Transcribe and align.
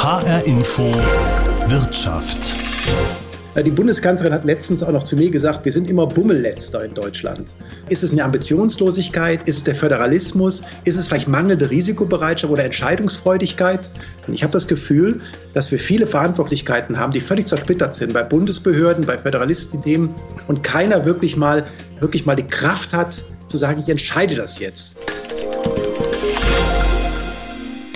HR 0.00 0.46
Info 0.46 0.84
Wirtschaft. 1.66 2.54
Die 3.56 3.70
Bundeskanzlerin 3.70 4.32
hat 4.32 4.44
letztens 4.44 4.80
auch 4.80 4.92
noch 4.92 5.02
zu 5.02 5.16
mir 5.16 5.28
gesagt, 5.28 5.64
wir 5.64 5.72
sind 5.72 5.90
immer 5.90 6.06
Bummelletzter 6.06 6.84
in 6.84 6.94
Deutschland. 6.94 7.56
Ist 7.88 8.04
es 8.04 8.12
eine 8.12 8.22
Ambitionslosigkeit? 8.22 9.40
Ist 9.48 9.56
es 9.56 9.64
der 9.64 9.74
Föderalismus? 9.74 10.62
Ist 10.84 10.96
es 10.96 11.08
vielleicht 11.08 11.26
mangelnde 11.26 11.68
Risikobereitschaft 11.68 12.52
oder 12.52 12.64
Entscheidungsfreudigkeit? 12.64 13.90
Und 14.28 14.34
ich 14.34 14.44
habe 14.44 14.52
das 14.52 14.68
Gefühl, 14.68 15.20
dass 15.52 15.72
wir 15.72 15.80
viele 15.80 16.06
Verantwortlichkeiten 16.06 16.96
haben, 16.96 17.12
die 17.12 17.20
völlig 17.20 17.48
zersplittert 17.48 17.96
sind 17.96 18.12
bei 18.12 18.22
Bundesbehörden, 18.22 19.04
bei 19.04 19.18
Föderalistenthemen 19.18 20.14
und 20.46 20.62
keiner 20.62 21.06
wirklich 21.06 21.36
mal, 21.36 21.66
wirklich 21.98 22.24
mal 22.24 22.36
die 22.36 22.46
Kraft 22.46 22.92
hat, 22.92 23.24
zu 23.48 23.58
sagen, 23.58 23.80
ich 23.80 23.88
entscheide 23.88 24.36
das 24.36 24.60
jetzt. 24.60 24.96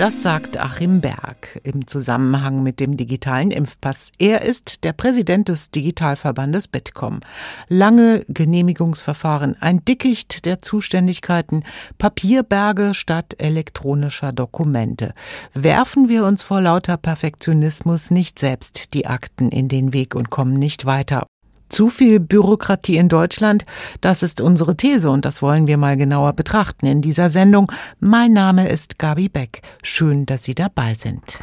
Das 0.02 0.20
sagt 0.20 0.58
Achim 0.58 1.00
Berg 1.00 1.60
im 1.62 1.86
Zusammenhang 1.86 2.64
mit 2.64 2.80
dem 2.80 2.96
digitalen 2.96 3.52
Impfpass. 3.52 4.10
Er 4.18 4.43
ist 4.43 4.82
der 4.82 4.93
Präsident 4.93 5.48
des 5.48 5.70
Digitalverbandes 5.70 6.66
Bitkom. 6.66 7.20
Lange 7.68 8.24
Genehmigungsverfahren, 8.26 9.54
ein 9.62 9.84
Dickicht 9.84 10.44
der 10.44 10.60
Zuständigkeiten, 10.60 11.62
Papierberge 11.98 12.94
statt 12.94 13.36
elektronischer 13.38 14.32
Dokumente. 14.32 15.14
Werfen 15.54 16.08
wir 16.08 16.24
uns 16.24 16.43
vor 16.43 16.60
lauter 16.60 16.96
Perfektionismus 16.96 18.10
nicht 18.10 18.40
selbst 18.40 18.94
die 18.94 19.07
Akten 19.07 19.50
in 19.50 19.68
den 19.68 19.93
Weg 19.93 20.16
und 20.16 20.30
kommen 20.30 20.54
nicht 20.54 20.84
weiter. 20.84 21.29
Zu 21.72 21.89
viel 21.89 22.21
Bürokratie 22.21 22.99
in 22.99 23.08
Deutschland, 23.08 23.64
das 24.03 24.22
ist 24.22 24.43
unsere 24.43 24.76
These 24.76 25.08
und 25.08 25.25
das 25.25 25.40
wollen 25.40 25.67
wir 25.67 25.79
mal 25.79 25.96
genauer 25.96 26.35
betrachten 26.35 26.85
in 26.85 27.00
dieser 27.00 27.30
Sendung. 27.30 27.72
Mein 27.99 28.35
Name 28.35 28.68
ist 28.68 28.99
Gabi 28.99 29.30
Beck. 29.30 29.63
Schön, 29.82 30.27
dass 30.27 30.44
Sie 30.44 30.54
dabei 30.54 30.93
sind. 30.93 31.39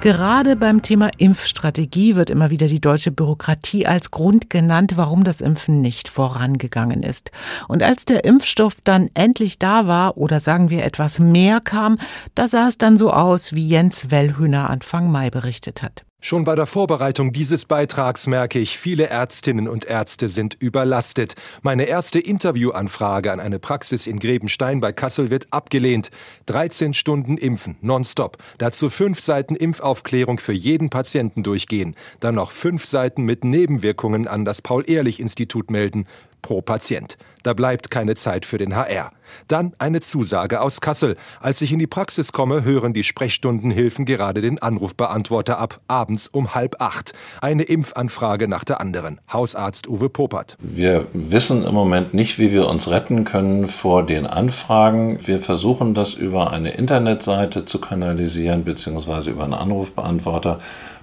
Gerade 0.00 0.56
beim 0.56 0.80
Thema 0.80 1.10
Impfstrategie 1.18 2.16
wird 2.16 2.30
immer 2.30 2.48
wieder 2.48 2.68
die 2.68 2.80
deutsche 2.80 3.10
Bürokratie 3.10 3.86
als 3.86 4.10
Grund 4.10 4.48
genannt, 4.48 4.94
warum 4.96 5.24
das 5.24 5.42
Impfen 5.42 5.82
nicht 5.82 6.08
vorangegangen 6.08 7.02
ist. 7.02 7.32
Und 7.68 7.82
als 7.82 8.06
der 8.06 8.24
Impfstoff 8.24 8.76
dann 8.82 9.10
endlich 9.12 9.58
da 9.58 9.86
war 9.86 10.16
oder 10.16 10.40
sagen 10.40 10.70
wir 10.70 10.84
etwas 10.86 11.18
mehr 11.18 11.60
kam, 11.60 11.98
da 12.34 12.48
sah 12.48 12.68
es 12.68 12.78
dann 12.78 12.96
so 12.96 13.12
aus, 13.12 13.52
wie 13.52 13.68
Jens 13.68 14.10
Wellhühner 14.10 14.70
Anfang 14.70 15.12
Mai 15.12 15.28
berichtet 15.28 15.82
hat. 15.82 16.06
Schon 16.26 16.42
bei 16.42 16.56
der 16.56 16.66
Vorbereitung 16.66 17.32
dieses 17.32 17.66
Beitrags 17.66 18.26
merke 18.26 18.58
ich, 18.58 18.78
viele 18.78 19.06
Ärztinnen 19.06 19.68
und 19.68 19.84
Ärzte 19.84 20.28
sind 20.28 20.56
überlastet. 20.58 21.36
Meine 21.62 21.84
erste 21.84 22.18
Interviewanfrage 22.18 23.30
an 23.30 23.38
eine 23.38 23.60
Praxis 23.60 24.08
in 24.08 24.18
Grebenstein 24.18 24.80
bei 24.80 24.92
Kassel 24.92 25.30
wird 25.30 25.46
abgelehnt. 25.52 26.10
13 26.46 26.94
Stunden 26.94 27.38
impfen, 27.38 27.76
nonstop. 27.80 28.38
Dazu 28.58 28.90
fünf 28.90 29.20
Seiten 29.20 29.54
Impfaufklärung 29.54 30.40
für 30.40 30.52
jeden 30.52 30.90
Patienten 30.90 31.44
durchgehen. 31.44 31.94
Dann 32.18 32.34
noch 32.34 32.50
fünf 32.50 32.86
Seiten 32.86 33.22
mit 33.22 33.44
Nebenwirkungen 33.44 34.26
an 34.26 34.44
das 34.44 34.62
Paul-Ehrlich-Institut 34.62 35.70
melden 35.70 36.08
pro 36.42 36.62
Patient. 36.62 37.16
Da 37.46 37.52
bleibt 37.52 37.92
keine 37.92 38.16
Zeit 38.16 38.44
für 38.44 38.58
den 38.58 38.74
HR. 38.74 39.12
Dann 39.46 39.72
eine 39.78 40.00
Zusage 40.00 40.60
aus 40.60 40.80
Kassel. 40.80 41.16
Als 41.40 41.62
ich 41.62 41.72
in 41.72 41.78
die 41.78 41.86
Praxis 41.86 42.32
komme, 42.32 42.64
hören 42.64 42.92
die 42.92 43.04
Sprechstundenhilfen 43.04 44.04
gerade 44.04 44.40
den 44.40 44.60
Anrufbeantworter 44.60 45.56
ab, 45.56 45.80
abends 45.86 46.26
um 46.26 46.56
halb 46.56 46.80
acht. 46.80 47.12
Eine 47.40 47.62
Impfanfrage 47.62 48.48
nach 48.48 48.64
der 48.64 48.80
anderen. 48.80 49.20
Hausarzt 49.32 49.88
Uwe 49.88 50.08
Popert. 50.08 50.56
Wir 50.58 51.06
wissen 51.12 51.64
im 51.64 51.74
Moment 51.74 52.14
nicht, 52.14 52.40
wie 52.40 52.50
wir 52.50 52.68
uns 52.68 52.90
retten 52.90 53.24
können 53.24 53.68
vor 53.68 54.04
den 54.04 54.26
Anfragen. 54.26 55.20
Wir 55.24 55.38
versuchen 55.38 55.94
das 55.94 56.14
über 56.14 56.52
eine 56.52 56.70
Internetseite 56.72 57.64
zu 57.64 57.80
kanalisieren, 57.80 58.64
beziehungsweise 58.64 59.30
über 59.30 59.44
einen 59.44 59.54
Anrufbeantworter 59.54 60.58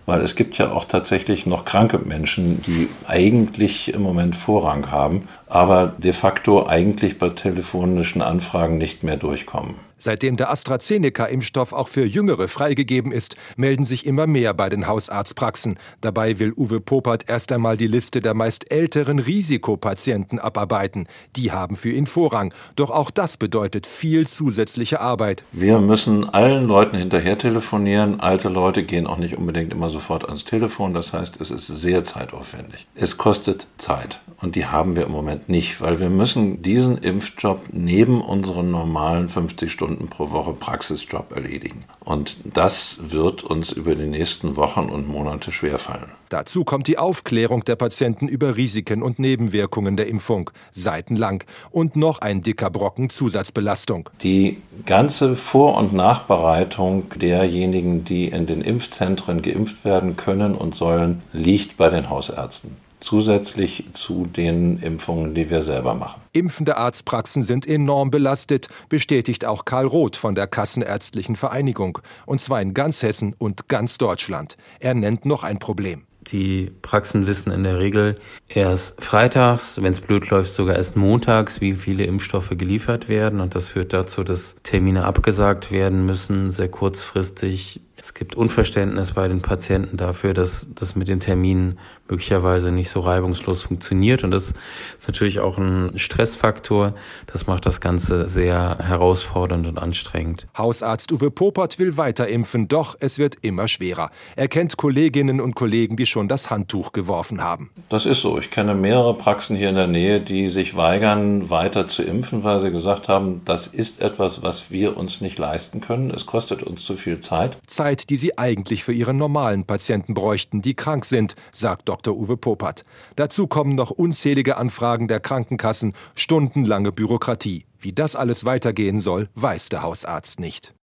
weil 0.05 0.21
es 0.21 0.35
gibt 0.35 0.57
ja 0.57 0.71
auch 0.71 0.85
tatsächlich 0.85 1.45
noch 1.45 1.65
kranke 1.65 1.99
Menschen, 1.99 2.61
die 2.61 2.89
eigentlich 3.07 3.93
im 3.93 4.01
Moment 4.01 4.35
Vorrang 4.35 4.91
haben, 4.91 5.27
aber 5.47 5.93
de 5.97 6.13
facto 6.13 6.67
eigentlich 6.67 7.17
bei 7.17 7.29
telefonischen 7.29 8.21
Anfragen 8.21 8.77
nicht 8.77 9.03
mehr 9.03 9.17
durchkommen. 9.17 9.75
Seitdem 10.03 10.35
der 10.35 10.51
AstraZeneca-Impfstoff 10.51 11.71
auch 11.71 11.87
für 11.87 12.03
Jüngere 12.03 12.49
freigegeben 12.49 13.13
ist, 13.13 13.37
melden 13.55 13.85
sich 13.85 14.05
immer 14.05 14.27
mehr 14.27 14.53
bei 14.53 14.67
den 14.67 14.85
Hausarztpraxen. 14.85 15.79
Dabei 16.01 16.39
will 16.39 16.51
Uwe 16.57 16.81
Popert 16.81 17.29
erst 17.29 17.53
einmal 17.53 17.77
die 17.77 17.87
Liste 17.87 18.19
der 18.19 18.33
meist 18.33 18.69
älteren 18.69 19.17
Risikopatienten 19.17 20.39
abarbeiten. 20.39 21.07
Die 21.37 21.53
haben 21.53 21.77
für 21.77 21.91
ihn 21.91 22.05
Vorrang. 22.05 22.53
Doch 22.75 22.89
auch 22.89 23.11
das 23.11 23.37
bedeutet 23.37 23.87
viel 23.87 24.27
zusätzliche 24.27 24.99
Arbeit. 24.99 25.45
Wir 25.53 25.79
müssen 25.79 26.29
allen 26.29 26.67
Leuten 26.67 26.97
hinterher 26.97 27.37
telefonieren. 27.37 28.19
Alte 28.19 28.49
Leute 28.49 28.83
gehen 28.83 29.07
auch 29.07 29.17
nicht 29.17 29.37
unbedingt 29.37 29.71
immer 29.71 29.89
sofort 29.89 30.25
ans 30.25 30.43
Telefon. 30.43 30.93
Das 30.93 31.13
heißt, 31.13 31.39
es 31.39 31.49
ist 31.49 31.67
sehr 31.67 32.03
zeitaufwendig. 32.03 32.87
Es 32.93 33.17
kostet 33.17 33.67
Zeit. 33.77 34.19
Und 34.41 34.57
die 34.57 34.65
haben 34.65 34.97
wir 34.97 35.05
im 35.05 35.13
Moment 35.13 35.47
nicht, 35.47 35.79
weil 35.79 36.01
wir 36.01 36.09
müssen 36.09 36.61
diesen 36.61 36.97
Impfjob 36.97 37.69
neben 37.71 38.19
unseren 38.19 38.69
normalen 38.69 39.29
50 39.29 39.71
Stunden 39.71 39.92
Stunden 39.93 40.09
pro 40.09 40.31
Woche 40.31 40.53
Praxisjob 40.53 41.35
erledigen. 41.35 41.83
Und 41.99 42.37
das 42.43 42.97
wird 43.09 43.43
uns 43.43 43.71
über 43.71 43.93
die 43.95 44.07
nächsten 44.07 44.55
Wochen 44.55 44.89
und 44.89 45.07
Monate 45.07 45.51
schwerfallen. 45.51 46.09
Dazu 46.29 46.63
kommt 46.63 46.87
die 46.87 46.97
Aufklärung 46.97 47.63
der 47.63 47.75
Patienten 47.75 48.27
über 48.27 48.57
Risiken 48.57 49.03
und 49.03 49.19
Nebenwirkungen 49.19 49.95
der 49.95 50.07
Impfung, 50.07 50.49
seitenlang. 50.71 51.43
Und 51.69 51.95
noch 51.95 52.19
ein 52.19 52.41
dicker 52.41 52.71
Brocken 52.71 53.11
Zusatzbelastung. 53.11 54.09
Die 54.23 54.61
ganze 54.87 55.35
Vor- 55.35 55.77
und 55.77 55.93
Nachbereitung 55.93 57.11
derjenigen, 57.15 58.03
die 58.03 58.29
in 58.29 58.47
den 58.47 58.61
Impfzentren 58.61 59.43
geimpft 59.43 59.85
werden 59.85 60.17
können 60.17 60.55
und 60.55 60.73
sollen, 60.73 61.21
liegt 61.33 61.77
bei 61.77 61.89
den 61.89 62.09
Hausärzten 62.09 62.82
zusätzlich 63.03 63.85
zu 63.93 64.25
den 64.25 64.79
Impfungen, 64.79 65.35
die 65.35 65.49
wir 65.49 65.61
selber 65.61 65.93
machen. 65.93 66.21
Impfende 66.31 66.77
Arztpraxen 66.77 67.43
sind 67.43 67.67
enorm 67.67 68.09
belastet, 68.09 68.69
bestätigt 68.89 69.45
auch 69.45 69.65
Karl 69.65 69.85
Roth 69.85 70.15
von 70.15 70.35
der 70.35 70.47
Kassenärztlichen 70.47 71.35
Vereinigung, 71.35 71.99
und 72.25 72.41
zwar 72.41 72.61
in 72.61 72.73
ganz 72.73 73.03
Hessen 73.03 73.35
und 73.37 73.67
ganz 73.67 73.97
Deutschland. 73.97 74.57
Er 74.79 74.93
nennt 74.93 75.25
noch 75.25 75.43
ein 75.43 75.59
Problem. 75.59 76.03
Die 76.31 76.71
Praxen 76.81 77.27
wissen 77.27 77.51
in 77.51 77.63
der 77.63 77.79
Regel 77.79 78.15
erst 78.47 79.03
freitags, 79.03 79.81
wenn 79.81 79.91
es 79.91 79.99
blöd 79.99 80.29
läuft, 80.29 80.53
sogar 80.53 80.77
erst 80.77 80.95
montags, 80.95 81.59
wie 81.59 81.75
viele 81.75 82.05
Impfstoffe 82.05 82.51
geliefert 82.51 83.09
werden. 83.09 83.41
Und 83.41 83.55
das 83.55 83.67
führt 83.67 83.91
dazu, 83.91 84.23
dass 84.23 84.55
Termine 84.63 85.05
abgesagt 85.05 85.71
werden 85.71 86.05
müssen, 86.05 86.49
sehr 86.49 86.69
kurzfristig 86.69 87.81
es 88.03 88.13
gibt 88.13 88.35
Unverständnis 88.35 89.13
bei 89.13 89.29
den 89.29 89.41
Patienten 89.41 89.95
dafür, 89.95 90.33
dass 90.33 90.67
das 90.75 90.97
mit 90.97 91.07
den 91.07 91.21
Terminen 91.21 91.79
möglicherweise 92.09 92.69
nicht 92.69 92.89
so 92.89 92.99
reibungslos 92.99 93.61
funktioniert. 93.61 94.25
Und 94.25 94.31
das 94.31 94.53
ist 94.99 95.07
natürlich 95.07 95.39
auch 95.39 95.57
ein 95.57 95.97
Stressfaktor. 95.97 96.95
Das 97.27 97.47
macht 97.47 97.65
das 97.65 97.79
Ganze 97.79 98.27
sehr 98.27 98.77
herausfordernd 98.77 99.67
und 99.67 99.77
anstrengend. 99.77 100.47
Hausarzt 100.57 101.13
Uwe 101.13 101.31
Popert 101.31 101.79
will 101.79 101.95
weiter 101.95 102.27
impfen, 102.27 102.67
doch 102.67 102.97
es 102.99 103.19
wird 103.19 103.37
immer 103.41 103.69
schwerer. 103.69 104.11
Er 104.35 104.49
kennt 104.49 104.75
Kolleginnen 104.75 105.39
und 105.39 105.55
Kollegen, 105.55 105.95
die 105.95 106.05
schon 106.05 106.27
das 106.27 106.49
Handtuch 106.49 106.91
geworfen 106.91 107.41
haben. 107.41 107.69
Das 107.87 108.05
ist 108.05 108.21
so. 108.21 108.37
Ich 108.37 108.51
kenne 108.51 108.75
mehrere 108.75 109.15
Praxen 109.15 109.55
hier 109.55 109.69
in 109.69 109.75
der 109.75 109.87
Nähe, 109.87 110.19
die 110.19 110.49
sich 110.49 110.75
weigern, 110.75 111.49
weiter 111.49 111.87
zu 111.87 112.03
impfen, 112.03 112.43
weil 112.43 112.59
sie 112.59 112.71
gesagt 112.71 113.07
haben, 113.07 113.43
das 113.45 113.67
ist 113.67 114.01
etwas, 114.01 114.43
was 114.43 114.71
wir 114.71 114.97
uns 114.97 115.21
nicht 115.21 115.39
leisten 115.39 115.79
können. 115.79 116.11
Es 116.11 116.25
kostet 116.25 116.63
uns 116.63 116.83
zu 116.83 116.95
viel 116.95 117.21
Zeit. 117.21 117.57
Zeit 117.65 117.92
Zeit, 117.93 118.09
die 118.09 118.17
sie 118.17 118.37
eigentlich 118.39 118.83
für 118.83 118.93
ihre 118.93 119.13
normalen 119.13 119.65
Patienten 119.65 120.15
bräuchten, 120.15 120.63
die 120.63 120.73
krank 120.73 121.05
sind, 121.05 121.35
sagt 121.51 121.87
Dr. 121.89 122.15
Uwe 122.15 122.37
Popert. 122.37 122.85
Dazu 123.15 123.45
kommen 123.45 123.75
noch 123.75 123.91
unzählige 123.91 124.57
Anfragen 124.57 125.07
der 125.07 125.19
Krankenkassen, 125.19 125.93
stundenlange 126.15 126.91
Bürokratie. 126.91 127.65
Wie 127.79 127.93
das 127.93 128.15
alles 128.15 128.45
weitergehen 128.45 128.99
soll, 128.99 129.29
weiß 129.35 129.69
der 129.69 129.83
Hausarzt 129.83 130.39
nicht. 130.39 130.73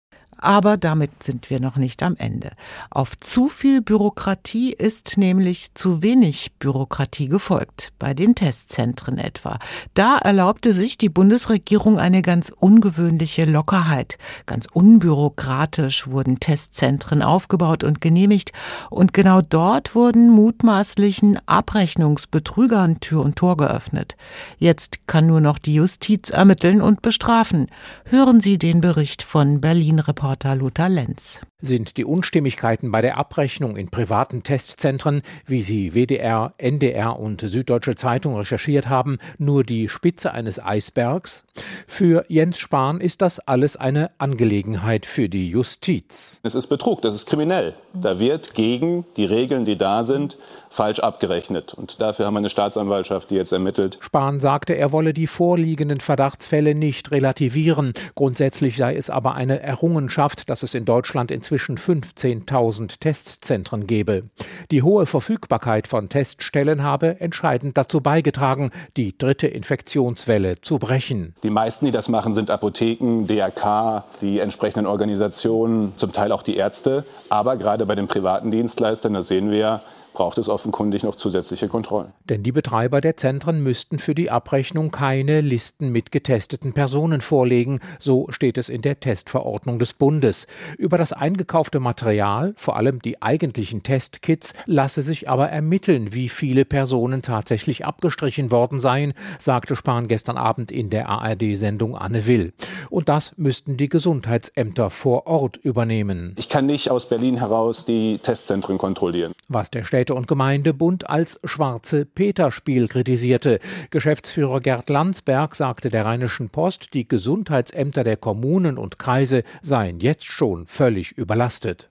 Aber 0.41 0.78
damit 0.78 1.23
sind 1.23 1.51
wir 1.51 1.61
noch 1.61 1.77
nicht 1.77 2.03
am 2.03 2.17
Ende. 2.17 2.53
Auf 2.91 3.19
zu 3.20 3.50
viel 3.50 3.82
Bürokratie 3.82 4.73
ist 4.73 5.19
nämlich 5.19 5.75
zu 5.75 6.03
wenig 6.03 6.53
Bürokratie 6.59 7.29
gefolgt, 7.29 7.91
bei 7.99 8.14
den 8.14 8.35
Testzentren 8.35 9.19
etwa. 9.19 9.59
Da 9.93 10.17
erlaubte 10.17 10.73
sich 10.73 10.97
die 10.97 11.11
Bundesregierung 11.11 11.99
eine 11.99 12.23
ganz 12.23 12.50
ungewöhnliche 12.56 13.44
Lockerheit. 13.44 14.17
Ganz 14.47 14.67
unbürokratisch 14.73 16.06
wurden 16.06 16.41
Testzentren 16.41 17.20
aufgebaut 17.20 17.85
und 17.85 18.00
genehmigt, 18.00 18.53
und 18.88 19.12
genau 19.12 19.43
dort 19.43 19.94
wurden 19.94 20.31
mutmaßlichen 20.31 21.38
Abrechnungsbetrügern 21.44 23.00
Tür 23.00 23.23
und 23.23 23.37
Tor 23.37 23.59
geöffnet. 23.59 24.17
Jetzt 24.59 25.06
kann 25.06 25.26
nur 25.26 25.43
noch 25.43 25.59
die 25.59 25.75
Justiz 25.75 26.31
ermitteln 26.31 26.81
und 26.81 27.03
bestrafen. 27.03 27.67
Hören 28.06 28.41
Sie 28.41 28.56
den 28.56 28.81
Bericht 28.81 29.23
von 29.23 29.61
Berlin 29.61 29.99
Reporter 29.99 30.30
Reporter 30.31 30.55
Lothar 30.55 30.88
Lenz. 30.88 31.41
Sind 31.62 31.97
die 31.97 32.05
Unstimmigkeiten 32.05 32.91
bei 32.91 33.03
der 33.03 33.19
Abrechnung 33.19 33.77
in 33.77 33.91
privaten 33.91 34.43
Testzentren, 34.43 35.23
wie 35.44 35.61
sie 35.61 35.93
WDR, 35.93 36.55
NDR 36.56 37.19
und 37.19 37.43
Süddeutsche 37.43 37.97
Zeitung 37.97 38.37
recherchiert 38.37 38.88
haben, 38.88 39.19
nur 39.37 39.62
die 39.62 39.88
Spitze 39.88 40.32
eines 40.32 40.62
Eisbergs? 40.62 41.44
Für 41.87 42.25
Jens 42.29 42.59
Spahn 42.59 43.00
ist 43.00 43.21
das 43.21 43.41
alles 43.41 43.77
eine 43.77 44.11
Angelegenheit 44.19 45.05
für 45.05 45.29
die 45.29 45.50
Justiz. 45.50 46.41
Es 46.44 46.55
ist 46.55 46.69
Betrug, 46.69 47.03
das 47.03 47.15
ist 47.15 47.26
kriminell. 47.26 47.75
Da 47.93 48.19
wird 48.19 48.55
gegen 48.55 49.05
die 49.17 49.25
Regeln, 49.25 49.65
die 49.65 49.76
da 49.76 50.03
sind, 50.03 50.38
falsch 50.71 51.00
abgerechnet. 51.00 51.75
Und 51.75 52.00
dafür 52.00 52.25
haben 52.25 52.35
wir 52.35 52.38
eine 52.38 52.50
Staatsanwaltschaft, 52.50 53.31
die 53.31 53.35
jetzt 53.35 53.53
ermittelt. 53.53 53.99
Spahn 54.00 54.41
sagte, 54.41 54.75
er 54.75 54.93
wolle 54.93 55.12
die 55.12 55.26
vorliegenden 55.26 56.00
Verdachtsfälle 56.00 56.75
nicht 56.75 57.11
relativieren. 57.11 57.93
Grundsätzlich 58.15 58.76
sei 58.76 58.94
es 58.94 59.11
aber 59.11 59.35
eine 59.35 59.61
Errungenschaft, 59.61 60.19
dass 60.20 60.62
es 60.62 60.75
in 60.75 60.84
Deutschland 60.84 61.31
inzwischen 61.31 61.78
15.000 61.78 63.00
Testzentren 63.00 63.87
gebe. 63.87 64.25
Die 64.70 64.82
hohe 64.82 65.06
Verfügbarkeit 65.06 65.88
von 65.88 66.11
Teststellen 66.11 66.82
habe 66.82 67.20
entscheidend 67.20 67.78
dazu 67.78 68.02
beigetragen, 68.02 68.70
die 68.99 69.17
dritte 69.17 69.46
Infektionswelle 69.46 70.61
zu 70.61 70.78
brechen. 70.78 71.34
Die 71.43 71.49
meisten, 71.49 71.87
die 71.87 71.93
das 71.93 72.11
machen, 72.11 72.34
sind 72.34 72.50
Apotheken, 72.50 73.26
DRK, 73.26 74.05
die 74.20 74.40
entsprechenden 74.40 74.87
Organisationen, 74.87 75.94
zum 75.96 76.12
Teil 76.12 76.32
auch 76.32 76.43
die 76.43 76.56
Ärzte. 76.56 77.05
Aber 77.31 77.56
gerade 77.56 77.87
bei 77.87 77.94
den 77.94 78.06
privaten 78.06 78.50
Dienstleistern, 78.50 79.14
das 79.14 79.28
sehen 79.28 79.50
wir, 79.50 79.81
braucht 80.12 80.39
es 80.39 80.49
offenkundig 80.49 81.03
noch 81.03 81.15
zusätzliche 81.15 81.69
Kontrollen. 81.69 82.12
Denn 82.29 82.43
die 82.43 82.53
Betreiber 82.53 83.01
der 83.01 83.17
Zentren 83.17 83.62
müssten 83.62 83.99
für 83.99 84.15
die 84.15 84.31
Abrechnung 84.31 84.91
keine 84.91 85.41
Listen 85.41 85.91
mit 85.91 86.12
getesteten 86.12 86.73
Personen 86.73 87.21
vorlegen, 87.21 87.81
so 87.99 88.27
steht 88.31 88.59
es 88.59 88.69
in 88.69 88.83
der 88.83 89.01
Testverordnung 89.01 89.79
des 89.79 89.95
Bundes. 89.95 90.47
Über 90.79 90.99
das 90.99 91.12
eingekaufte 91.12 91.81
Material, 91.81 92.55
vor 92.57 92.77
allem 92.77 93.01
die 93.01 93.23
eigentlichen 93.23 93.83
Testkits, 93.83 94.55
lasse 94.67 95.03
sich 95.03 95.29
aber 95.29 95.49
ermitteln, 95.49 96.12
wie 96.12 96.29
viele 96.29 96.65
Personen 96.65 97.23
tatsächlich 97.23 97.85
abgestrichen 97.85 98.51
worden 98.51 98.81
seien, 98.81 99.12
sagte 99.39 99.77
Spahn 99.77 100.09
gestern 100.09 100.37
Abend 100.37 100.71
in 100.71 100.91
der 100.91 101.09
ARD-Sendung 101.09 101.97
Anne 101.97 102.27
Will. 102.27 102.53
Und 102.91 103.09
das 103.09 103.33
müssten 103.37 103.77
die 103.77 103.89
Gesundheitsämter 103.89 104.91
vor 104.91 105.27
Ort 105.27 105.57
übernehmen. 105.57 106.35
Ich 106.39 106.49
kann 106.49 106.67
nicht 106.67 106.91
aus 106.91 107.09
Berlin 107.09 107.37
heraus 107.37 107.85
die 107.85 108.19
Testzentren 108.19 108.79
kontrollieren. 108.79 109.33
Was 109.49 109.71
der 109.71 109.85
Städte- 110.00 110.14
und 110.14 110.29
Gemeindebund 110.29 111.11
als 111.11 111.38
schwarze 111.44 112.06
Peterspiel 112.06 112.88
kritisierte. 112.88 113.61
Geschäftsführer 113.91 114.61
Gerd 114.61 114.88
Landsberg 114.88 115.55
sagte 115.55 115.91
der 115.91 116.06
Rheinischen 116.06 116.49
Post, 116.49 116.94
die 116.94 117.06
Gesundheitsämter 117.06 118.02
der 118.02 118.17
Kommunen 118.17 118.79
und 118.79 118.99
Kreise 118.99 119.43
seien 119.61 120.00
jetzt 120.00 120.25
schon 120.25 120.67
völlig 120.67 121.12
überlastet. 121.12 121.91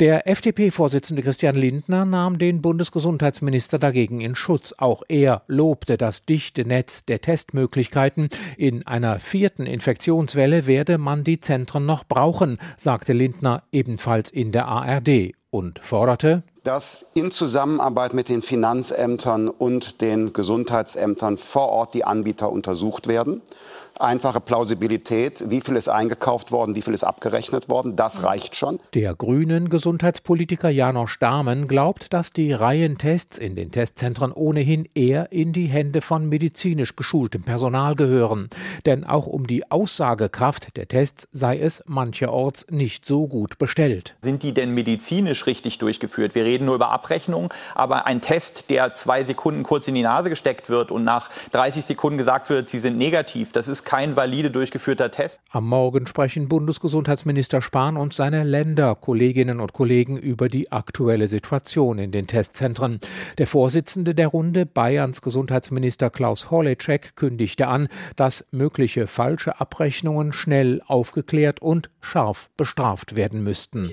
Der 0.00 0.26
FDP-Vorsitzende 0.26 1.22
Christian 1.22 1.54
Lindner 1.54 2.04
nahm 2.04 2.36
den 2.36 2.62
Bundesgesundheitsminister 2.62 3.78
dagegen 3.78 4.20
in 4.20 4.34
Schutz. 4.34 4.74
Auch 4.76 5.04
er 5.08 5.42
lobte 5.46 5.96
das 5.96 6.24
dichte 6.24 6.66
Netz 6.66 7.04
der 7.04 7.20
Testmöglichkeiten. 7.20 8.28
In 8.56 8.84
einer 8.88 9.20
vierten 9.20 9.66
Infektionswelle 9.66 10.66
werde 10.66 10.98
man 10.98 11.22
die 11.22 11.38
Zentren 11.38 11.86
noch 11.86 12.02
brauchen, 12.02 12.58
sagte 12.76 13.12
Lindner 13.12 13.62
ebenfalls 13.70 14.30
in 14.30 14.50
der 14.50 14.66
ARD 14.66 15.32
und 15.50 15.78
forderte, 15.78 16.42
dass 16.66 17.06
in 17.14 17.30
Zusammenarbeit 17.30 18.12
mit 18.12 18.28
den 18.28 18.42
Finanzämtern 18.42 19.48
und 19.48 20.00
den 20.00 20.32
Gesundheitsämtern 20.32 21.36
vor 21.36 21.68
Ort 21.68 21.94
die 21.94 22.04
Anbieter 22.04 22.50
untersucht 22.50 23.06
werden. 23.06 23.40
Einfache 23.98 24.40
Plausibilität, 24.40 25.42
wie 25.48 25.62
viel 25.62 25.74
ist 25.74 25.88
eingekauft 25.88 26.52
worden, 26.52 26.76
wie 26.76 26.82
viel 26.82 26.92
ist 26.92 27.02
abgerechnet 27.02 27.70
worden, 27.70 27.96
das 27.96 28.24
reicht 28.24 28.54
schon. 28.54 28.78
Der 28.92 29.14
grünen 29.14 29.70
Gesundheitspolitiker 29.70 30.68
Janosch 30.68 31.18
Dahmen 31.18 31.66
glaubt, 31.66 32.12
dass 32.12 32.30
die 32.30 32.52
Reihentests 32.52 33.38
in 33.38 33.56
den 33.56 33.70
Testzentren 33.70 34.32
ohnehin 34.32 34.86
eher 34.94 35.32
in 35.32 35.54
die 35.54 35.64
Hände 35.66 36.02
von 36.02 36.28
medizinisch 36.28 36.94
geschultem 36.94 37.42
Personal 37.42 37.94
gehören. 37.94 38.50
Denn 38.84 39.04
auch 39.04 39.26
um 39.26 39.46
die 39.46 39.70
Aussagekraft 39.70 40.76
der 40.76 40.88
Tests 40.88 41.26
sei 41.32 41.58
es 41.58 41.82
mancherorts 41.86 42.66
nicht 42.68 43.06
so 43.06 43.26
gut 43.26 43.56
bestellt. 43.56 44.14
Sind 44.20 44.42
die 44.42 44.52
denn 44.52 44.74
medizinisch 44.74 45.46
richtig 45.46 45.78
durchgeführt? 45.78 46.34
Wir 46.34 46.44
reden 46.44 46.66
nur 46.66 46.74
über 46.74 46.90
Abrechnung, 46.90 47.52
aber 47.74 48.04
ein 48.04 48.20
Test, 48.20 48.68
der 48.68 48.92
zwei 48.92 49.24
Sekunden 49.24 49.62
kurz 49.62 49.88
in 49.88 49.94
die 49.94 50.02
Nase 50.02 50.28
gesteckt 50.28 50.68
wird 50.68 50.90
und 50.90 51.04
nach 51.04 51.30
30 51.52 51.82
Sekunden 51.82 52.18
gesagt 52.18 52.50
wird, 52.50 52.68
sie 52.68 52.78
sind 52.78 52.98
negativ, 52.98 53.52
das 53.52 53.68
ist 53.68 53.85
kein 53.86 54.16
valide 54.16 54.50
durchgeführter 54.50 55.10
Test. 55.10 55.40
Am 55.50 55.66
Morgen 55.66 56.06
sprechen 56.06 56.48
Bundesgesundheitsminister 56.48 57.62
Spahn 57.62 57.96
und 57.96 58.12
seine 58.12 58.42
Länderkolleginnen 58.42 59.60
und 59.60 59.72
Kollegen 59.72 60.18
über 60.18 60.50
die 60.50 60.72
aktuelle 60.72 61.28
Situation 61.28 61.98
in 61.98 62.10
den 62.10 62.26
Testzentren. 62.26 63.00
Der 63.38 63.46
Vorsitzende 63.46 64.14
der 64.14 64.26
Runde, 64.28 64.66
Bayerns 64.66 65.22
Gesundheitsminister 65.22 66.10
Klaus 66.10 66.50
Horleczek, 66.50 67.16
kündigte 67.16 67.68
an, 67.68 67.88
dass 68.16 68.44
mögliche 68.50 69.06
falsche 69.06 69.60
Abrechnungen 69.60 70.32
schnell 70.32 70.82
aufgeklärt 70.86 71.62
und 71.62 71.88
scharf 72.00 72.50
bestraft 72.56 73.14
werden 73.14 73.44
müssten. 73.44 73.90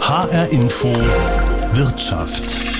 HR 0.00 0.48
Info 0.50 0.88
Wirtschaft. 1.72 2.77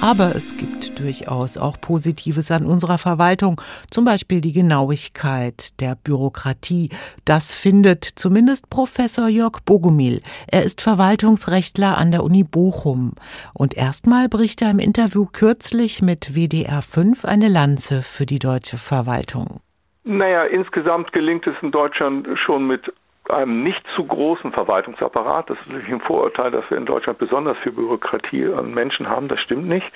Aber 0.00 0.36
es 0.36 0.56
gibt 0.56 1.00
durchaus 1.00 1.58
auch 1.58 1.80
Positives 1.80 2.52
an 2.52 2.66
unserer 2.66 2.98
Verwaltung, 2.98 3.60
zum 3.90 4.04
Beispiel 4.04 4.40
die 4.40 4.52
Genauigkeit 4.52 5.80
der 5.80 5.96
Bürokratie. 5.96 6.90
Das 7.24 7.52
findet 7.52 8.04
zumindest 8.04 8.70
Professor 8.70 9.28
Jörg 9.28 9.58
Bogumil. 9.64 10.20
Er 10.46 10.62
ist 10.62 10.80
Verwaltungsrechtler 10.82 11.98
an 11.98 12.12
der 12.12 12.22
Uni 12.22 12.44
Bochum. 12.44 13.14
Und 13.54 13.76
erstmal 13.76 14.28
bricht 14.28 14.62
er 14.62 14.70
im 14.70 14.78
Interview 14.78 15.26
kürzlich 15.26 16.00
mit 16.00 16.36
WDR 16.36 16.80
5 16.80 17.24
eine 17.24 17.48
Lanze 17.48 18.02
für 18.02 18.24
die 18.24 18.38
deutsche 18.38 18.78
Verwaltung. 18.78 19.60
Naja, 20.04 20.44
insgesamt 20.44 21.12
gelingt 21.12 21.46
es 21.48 21.56
in 21.60 21.72
Deutschland 21.72 22.26
schon 22.38 22.68
mit 22.68 22.92
einem 23.30 23.62
nicht 23.62 23.84
zu 23.94 24.04
großen 24.04 24.52
Verwaltungsapparat. 24.52 25.50
Das 25.50 25.58
ist 25.58 25.66
natürlich 25.68 25.92
ein 25.92 26.00
Vorurteil, 26.00 26.50
dass 26.50 26.68
wir 26.70 26.78
in 26.78 26.86
Deutschland 26.86 27.18
besonders 27.18 27.56
viel 27.58 27.72
Bürokratie 27.72 28.46
an 28.46 28.74
Menschen 28.74 29.08
haben. 29.08 29.28
Das 29.28 29.40
stimmt 29.40 29.68
nicht. 29.68 29.86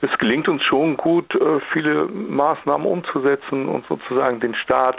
Es 0.00 0.16
gelingt 0.18 0.48
uns 0.48 0.62
schon 0.62 0.96
gut, 0.96 1.34
äh, 1.34 1.60
viele 1.72 2.06
Maßnahmen 2.06 2.86
umzusetzen 2.86 3.68
und 3.68 3.86
sozusagen 3.86 4.40
den 4.40 4.54
Staat 4.54 4.98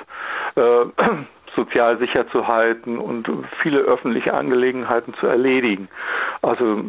äh, 0.55 0.61
sozial 1.55 1.97
sicher 1.99 2.27
zu 2.29 2.47
halten 2.47 2.97
und 2.97 3.29
viele 3.61 3.79
öffentliche 3.79 4.33
Angelegenheiten 4.33 5.13
zu 5.15 5.27
erledigen. 5.27 5.87
Also 6.41 6.83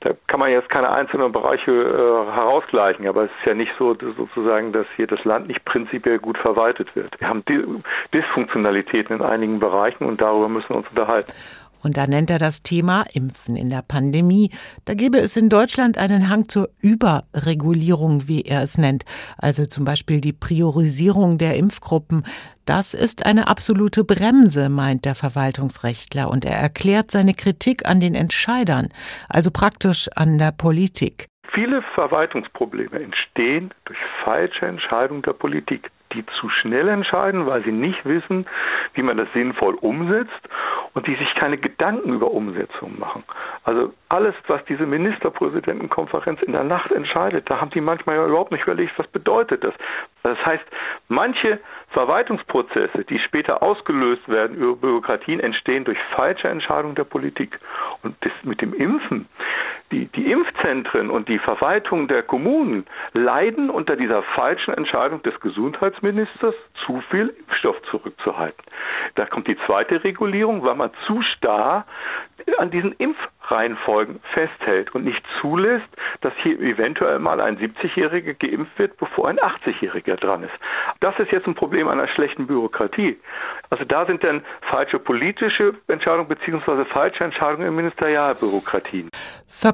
da 0.00 0.12
kann 0.26 0.40
man 0.40 0.50
jetzt 0.50 0.68
keine 0.68 0.90
einzelnen 0.90 1.32
Bereiche 1.32 1.70
äh, 1.70 2.32
herausgleichen, 2.32 3.06
aber 3.06 3.24
es 3.24 3.30
ist 3.40 3.46
ja 3.46 3.54
nicht 3.54 3.72
so 3.78 3.94
sozusagen, 4.16 4.72
dass 4.72 4.86
hier 4.96 5.06
das 5.06 5.24
Land 5.24 5.48
nicht 5.48 5.64
prinzipiell 5.64 6.18
gut 6.18 6.38
verwaltet 6.38 6.94
wird. 6.96 7.18
Wir 7.20 7.28
haben 7.28 7.44
Dysfunktionalitäten 8.14 9.16
in 9.16 9.22
einigen 9.22 9.58
Bereichen 9.58 10.04
und 10.04 10.20
darüber 10.20 10.48
müssen 10.48 10.70
wir 10.70 10.76
uns 10.76 10.88
unterhalten. 10.88 11.32
Und 11.82 11.96
da 11.96 12.06
nennt 12.06 12.30
er 12.30 12.38
das 12.38 12.62
Thema 12.62 13.04
Impfen 13.12 13.56
in 13.56 13.70
der 13.70 13.82
Pandemie. 13.82 14.50
Da 14.84 14.94
gäbe 14.94 15.18
es 15.18 15.36
in 15.36 15.48
Deutschland 15.48 15.98
einen 15.98 16.28
Hang 16.28 16.48
zur 16.48 16.68
Überregulierung, 16.80 18.28
wie 18.28 18.42
er 18.42 18.62
es 18.62 18.78
nennt. 18.78 19.04
Also 19.38 19.66
zum 19.66 19.84
Beispiel 19.84 20.20
die 20.20 20.32
Priorisierung 20.32 21.38
der 21.38 21.56
Impfgruppen. 21.56 22.24
Das 22.66 22.94
ist 22.94 23.26
eine 23.26 23.48
absolute 23.48 24.04
Bremse, 24.04 24.68
meint 24.68 25.04
der 25.04 25.14
Verwaltungsrechtler. 25.14 26.30
Und 26.30 26.44
er 26.44 26.56
erklärt 26.56 27.10
seine 27.10 27.34
Kritik 27.34 27.86
an 27.86 28.00
den 28.00 28.14
Entscheidern, 28.14 28.88
also 29.28 29.50
praktisch 29.50 30.08
an 30.14 30.38
der 30.38 30.52
Politik. 30.52 31.26
Viele 31.52 31.82
Verwaltungsprobleme 31.94 33.00
entstehen 33.00 33.74
durch 33.84 33.98
falsche 34.22 34.66
Entscheidungen 34.66 35.22
der 35.22 35.32
Politik 35.32 35.90
die 36.12 36.24
zu 36.26 36.48
schnell 36.48 36.88
entscheiden, 36.88 37.46
weil 37.46 37.62
sie 37.64 37.72
nicht 37.72 38.04
wissen, 38.04 38.46
wie 38.94 39.02
man 39.02 39.16
das 39.16 39.28
sinnvoll 39.32 39.74
umsetzt 39.74 40.48
und 40.94 41.06
die 41.06 41.14
sich 41.16 41.34
keine 41.34 41.58
Gedanken 41.58 42.12
über 42.14 42.30
Umsetzung 42.30 42.98
machen. 42.98 43.24
Also 43.64 43.92
alles, 44.08 44.34
was 44.48 44.64
diese 44.64 44.86
Ministerpräsidentenkonferenz 44.86 46.42
in 46.42 46.52
der 46.52 46.64
Nacht 46.64 46.90
entscheidet, 46.90 47.48
da 47.48 47.60
haben 47.60 47.70
die 47.70 47.80
manchmal 47.80 48.16
ja 48.16 48.26
überhaupt 48.26 48.52
nicht 48.52 48.64
überlegt, 48.64 48.98
was 48.98 49.06
bedeutet 49.08 49.62
das. 49.64 49.74
Das 50.22 50.44
heißt, 50.44 50.64
manche 51.08 51.60
Verwaltungsprozesse, 51.90 53.04
die 53.04 53.18
später 53.18 53.62
ausgelöst 53.62 54.28
werden 54.28 54.56
über 54.56 54.76
Bürokratien, 54.76 55.40
entstehen 55.40 55.84
durch 55.84 55.98
falsche 56.14 56.48
Entscheidungen 56.48 56.94
der 56.94 57.04
Politik. 57.04 57.58
Und 58.02 58.16
das 58.20 58.32
mit 58.42 58.60
dem 58.60 58.74
Impfen, 58.74 59.28
die, 59.92 60.06
die 60.06 60.30
Impfzentren 60.30 61.10
und 61.10 61.28
die 61.28 61.38
Verwaltung 61.38 62.08
der 62.08 62.22
Kommunen 62.22 62.86
leiden 63.12 63.70
unter 63.70 63.96
dieser 63.96 64.22
falschen 64.22 64.74
Entscheidung 64.74 65.22
des 65.22 65.38
Gesundheitsministers, 65.40 66.54
zu 66.84 67.02
viel 67.10 67.34
Impfstoff 67.40 67.80
zurückzuhalten. 67.82 68.62
Da 69.14 69.26
kommt 69.26 69.48
die 69.48 69.58
zweite 69.66 70.02
Regulierung, 70.02 70.62
weil 70.62 70.76
man 70.76 70.90
zu 71.06 71.22
starr 71.22 71.86
an 72.58 72.70
diesen 72.70 72.92
Impfreihenfolgen 72.92 74.20
festhält 74.32 74.94
und 74.94 75.04
nicht 75.04 75.24
zulässt, 75.40 75.88
dass 76.20 76.32
hier 76.42 76.58
eventuell 76.60 77.18
mal 77.18 77.40
ein 77.40 77.58
70-Jähriger 77.58 78.34
geimpft 78.34 78.78
wird, 78.78 78.96
bevor 78.96 79.28
ein 79.28 79.38
80-Jähriger 79.38 80.16
dran 80.16 80.42
ist. 80.42 80.52
Das 81.00 81.18
ist 81.18 81.30
jetzt 81.32 81.46
ein 81.46 81.54
Problem 81.54 81.88
einer 81.88 82.08
schlechten 82.08 82.46
Bürokratie. 82.46 83.18
Also 83.68 83.84
da 83.84 84.06
sind 84.06 84.24
dann 84.24 84.42
falsche 84.62 84.98
politische 84.98 85.74
Entscheidungen 85.88 86.28
beziehungsweise 86.28 86.84
falsche 86.86 87.24
Entscheidungen 87.24 87.68
in 87.68 87.76
Ministerialbürokratien. 87.76 89.10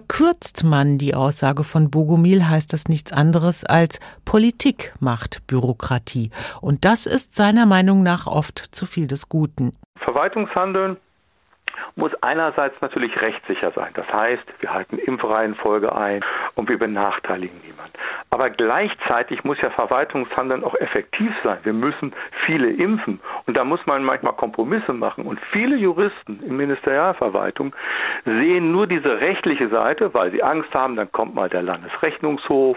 Verkürzt 0.09 0.63
man 0.65 0.99
die 0.99 1.15
Aussage 1.15 1.65
von 1.65 1.91
Bogomil, 1.91 2.49
heißt 2.49 2.73
das 2.73 2.89
nichts 2.89 3.13
anderes 3.13 3.65
als 3.65 3.99
Politik 4.25 4.93
macht 5.01 5.45
Bürokratie. 5.49 6.31
Und 6.61 6.85
das 6.85 7.07
ist 7.07 7.35
seiner 7.35 7.67
Meinung 7.67 8.05
nach 8.05 8.29
oft 8.29 8.59
zu 8.59 8.87
viel 8.87 9.09
des 9.09 9.29
Guten. 9.29 9.73
Verwaltungshandeln 9.99 10.97
muss 11.97 12.13
einerseits 12.23 12.81
natürlich 12.81 13.21
rechtssicher 13.21 13.73
sein. 13.73 13.91
Das 13.95 14.07
heißt, 14.13 14.45
wir 14.61 14.73
halten 14.73 14.99
Impfreihenfolge 14.99 15.95
ein 15.95 16.25
und 16.55 16.69
wir 16.69 16.79
benachteiligen 16.79 17.61
niemanden. 17.63 17.93
Aber 18.37 18.51
gleichzeitig 18.51 19.45
muss 19.45 19.59
ja 19.63 19.71
Verwaltungshandeln 19.71 20.63
auch 20.63 20.75
effektiv 20.75 21.33
sein. 21.43 21.57
Wir 21.63 21.73
müssen 21.73 22.13
viele 22.45 22.71
impfen 22.71 23.19
und 23.47 23.57
da 23.57 23.65
muss 23.65 23.81
man 23.87 24.05
manchmal 24.05 24.35
Kompromisse 24.35 24.93
machen. 24.93 25.25
Und 25.25 25.41
viele 25.53 25.75
Juristen 25.77 26.43
in 26.47 26.55
Ministerialverwaltung 26.59 27.75
sehen 28.27 28.73
nur 28.73 28.87
diese 28.89 29.23
rechtliche 29.23 29.71
Seite, 29.71 30.13
weil 30.13 30.33
sie 30.33 30.43
Angst 30.43 30.75
haben, 30.75 30.97
dann 30.97 31.11
kommt 31.13 31.35
mal 31.35 31.49
der 31.49 31.63
Landesrechnungshof 31.63 32.77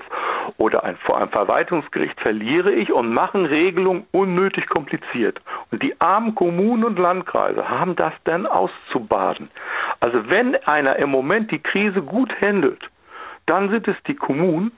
oder 0.56 0.86
ein, 0.86 0.96
vor 0.96 1.18
einem 1.18 1.28
Verwaltungsgericht 1.28 2.18
verliere 2.22 2.72
ich 2.72 2.94
und 2.94 3.14
machen 3.14 3.46
Regelungen 3.46 4.08
unnötig 4.12 4.66
kompliziert. 4.70 5.42
Und 5.72 5.84
die 5.84 6.00
armen 6.00 6.36
Kommunen 6.36 6.86
und 6.86 6.98
Landkreise 6.98 7.68
haben 7.68 7.98
das 7.98 8.14
dann 8.24 8.46
auszubaden. 8.46 9.50
Also 10.00 10.30
wenn 10.30 10.56
einer 10.64 10.96
im 10.96 11.10
Moment 11.10 11.52
die 11.52 11.60
Krise 11.60 12.02
gut 12.02 12.32
handelt, 12.40 12.90
dann 13.46 13.70
sind 13.72 13.90
es 13.90 13.98
die 14.08 14.16
Kommunen, 14.16 14.72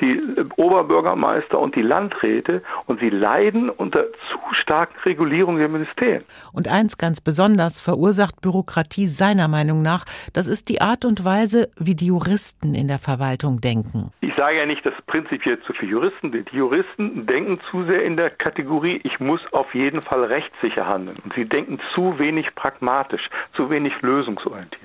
die 0.00 0.20
Oberbürgermeister 0.56 1.58
und 1.58 1.74
die 1.74 1.82
Landräte 1.82 2.62
und 2.86 3.00
sie 3.00 3.10
leiden 3.10 3.70
unter 3.70 4.04
zu 4.30 4.38
starken 4.52 4.98
Regulierungen 5.04 5.58
der 5.58 5.68
Ministerien. 5.68 6.24
Und 6.52 6.68
eins 6.68 6.98
ganz 6.98 7.20
besonders 7.20 7.80
verursacht 7.80 8.40
Bürokratie 8.40 9.06
seiner 9.06 9.48
Meinung 9.48 9.82
nach, 9.82 10.04
das 10.32 10.46
ist 10.46 10.68
die 10.68 10.80
Art 10.80 11.04
und 11.04 11.24
Weise, 11.24 11.68
wie 11.78 11.94
die 11.94 12.06
Juristen 12.06 12.74
in 12.74 12.88
der 12.88 12.98
Verwaltung 12.98 13.60
denken. 13.60 14.10
Ich 14.20 14.34
sage 14.34 14.58
ja 14.58 14.66
nicht, 14.66 14.84
dass 14.84 14.94
prinzipiell 15.06 15.60
zu 15.60 15.72
viele 15.72 15.92
Juristen 15.92 16.32
sind. 16.32 16.50
Die 16.52 16.56
Juristen 16.56 17.26
denken 17.26 17.60
zu 17.70 17.84
sehr 17.84 18.04
in 18.04 18.16
der 18.16 18.30
Kategorie, 18.30 19.00
ich 19.04 19.20
muss 19.20 19.40
auf 19.52 19.74
jeden 19.74 20.02
Fall 20.02 20.24
rechtssicher 20.24 20.86
handeln. 20.86 21.18
Und 21.24 21.34
sie 21.34 21.44
denken 21.44 21.78
zu 21.94 22.18
wenig 22.18 22.54
pragmatisch, 22.54 23.28
zu 23.54 23.70
wenig 23.70 24.00
lösungsorientiert. 24.02 24.83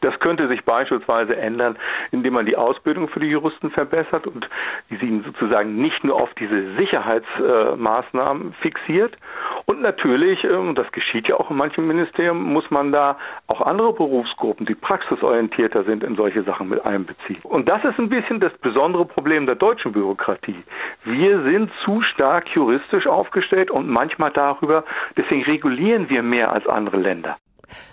Das 0.00 0.18
könnte 0.20 0.48
sich 0.48 0.64
beispielsweise 0.64 1.36
ändern, 1.36 1.76
indem 2.10 2.34
man 2.34 2.46
die 2.46 2.56
Ausbildung 2.56 3.08
für 3.08 3.20
die 3.20 3.28
Juristen 3.28 3.70
verbessert 3.70 4.26
und 4.26 4.48
sie 4.90 5.22
sozusagen 5.24 5.76
nicht 5.76 6.04
nur 6.04 6.20
auf 6.20 6.32
diese 6.34 6.74
Sicherheitsmaßnahmen 6.76 8.52
fixiert. 8.60 9.16
Und 9.66 9.82
natürlich, 9.82 10.44
ähm, 10.44 10.70
und 10.70 10.78
das 10.78 10.90
geschieht 10.92 11.28
ja 11.28 11.36
auch 11.36 11.50
in 11.50 11.56
manchen 11.56 11.86
Ministerien, 11.86 12.40
muss 12.40 12.70
man 12.70 12.92
da 12.92 13.16
auch 13.46 13.60
andere 13.60 13.92
Berufsgruppen, 13.92 14.66
die 14.66 14.74
praxisorientierter 14.74 15.84
sind, 15.84 16.04
in 16.04 16.16
solche 16.16 16.42
Sachen 16.42 16.68
mit 16.68 16.84
einbeziehen. 16.84 17.40
Und 17.42 17.68
das 17.68 17.84
ist 17.84 17.98
ein 17.98 18.08
bisschen 18.08 18.40
das 18.40 18.52
besondere 18.58 19.04
Problem 19.04 19.46
der 19.46 19.54
deutschen 19.56 19.92
Bürokratie. 19.92 20.62
Wir 21.04 21.42
sind 21.42 21.70
zu 21.84 22.02
stark 22.02 22.48
juristisch 22.54 23.06
aufgestellt 23.06 23.70
und 23.70 23.88
manchmal 23.88 24.30
darüber, 24.30 24.84
deswegen 25.16 25.42
regulieren 25.44 26.08
wir 26.08 26.22
mehr 26.22 26.52
als 26.52 26.66
andere 26.66 26.98
Länder. 26.98 27.36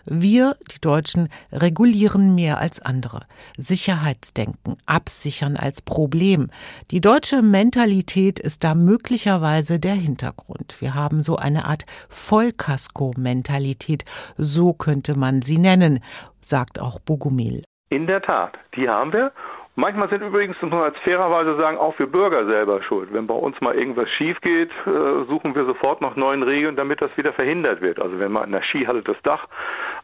Wir, 0.06 0.56
die 0.72 0.80
Deutschen, 0.82 1.30
regulieren 1.52 2.36
mehr 2.36 2.60
als 2.60 2.82
andere. 2.82 3.22
Sicherheitsdenken, 3.58 4.78
absichern 4.86 5.58
als 5.58 5.82
Problem. 5.82 6.50
Die 6.92 7.02
deutsche 7.02 7.42
Mentalität 7.42 8.40
ist 8.40 8.64
da 8.64 8.76
möglicherweise 8.76 9.80
der 9.80 9.96
Hintergrund. 9.96 10.80
Wir 10.80 10.96
haben 10.96 11.24
so 11.24 11.36
eine 11.36 11.66
Art 11.66 11.86
Vollkasko-Mentalität, 12.10 14.06
so 14.38 14.74
könnte 14.74 15.18
man 15.18 15.42
sie 15.42 15.58
nennen, 15.58 16.00
sagt 16.42 16.80
auch 16.80 17.00
Bogumil. 17.00 17.64
In 17.90 18.08
der 18.08 18.22
Tat, 18.22 18.58
die 18.76 18.90
haben 18.90 19.14
wir. 19.14 19.32
Manchmal 19.76 20.08
sind 20.08 20.22
übrigens, 20.22 20.62
muss 20.62 20.72
man 20.72 20.84
als 20.84 20.98
fairerweise 21.00 21.56
sagen, 21.56 21.78
auch 21.78 21.98
wir 21.98 22.06
Bürger 22.06 22.46
selber 22.46 22.84
schuld. 22.84 23.12
Wenn 23.12 23.26
bei 23.26 23.34
uns 23.34 23.60
mal 23.60 23.74
irgendwas 23.74 24.08
schief 24.12 24.40
geht, 24.42 24.70
äh, 24.86 25.24
suchen 25.28 25.56
wir 25.56 25.66
sofort 25.66 26.00
nach 26.00 26.16
neuen 26.16 26.44
Regeln, 26.44 26.76
damit 26.76 27.02
das 27.02 27.18
wieder 27.18 27.34
verhindert 27.34 27.82
wird. 27.82 28.00
Also 28.00 28.20
wenn 28.20 28.32
mal 28.32 28.44
in 28.44 28.52
der 28.52 28.62
Skihalle 28.62 29.02
das 29.02 29.20
Dach 29.24 29.48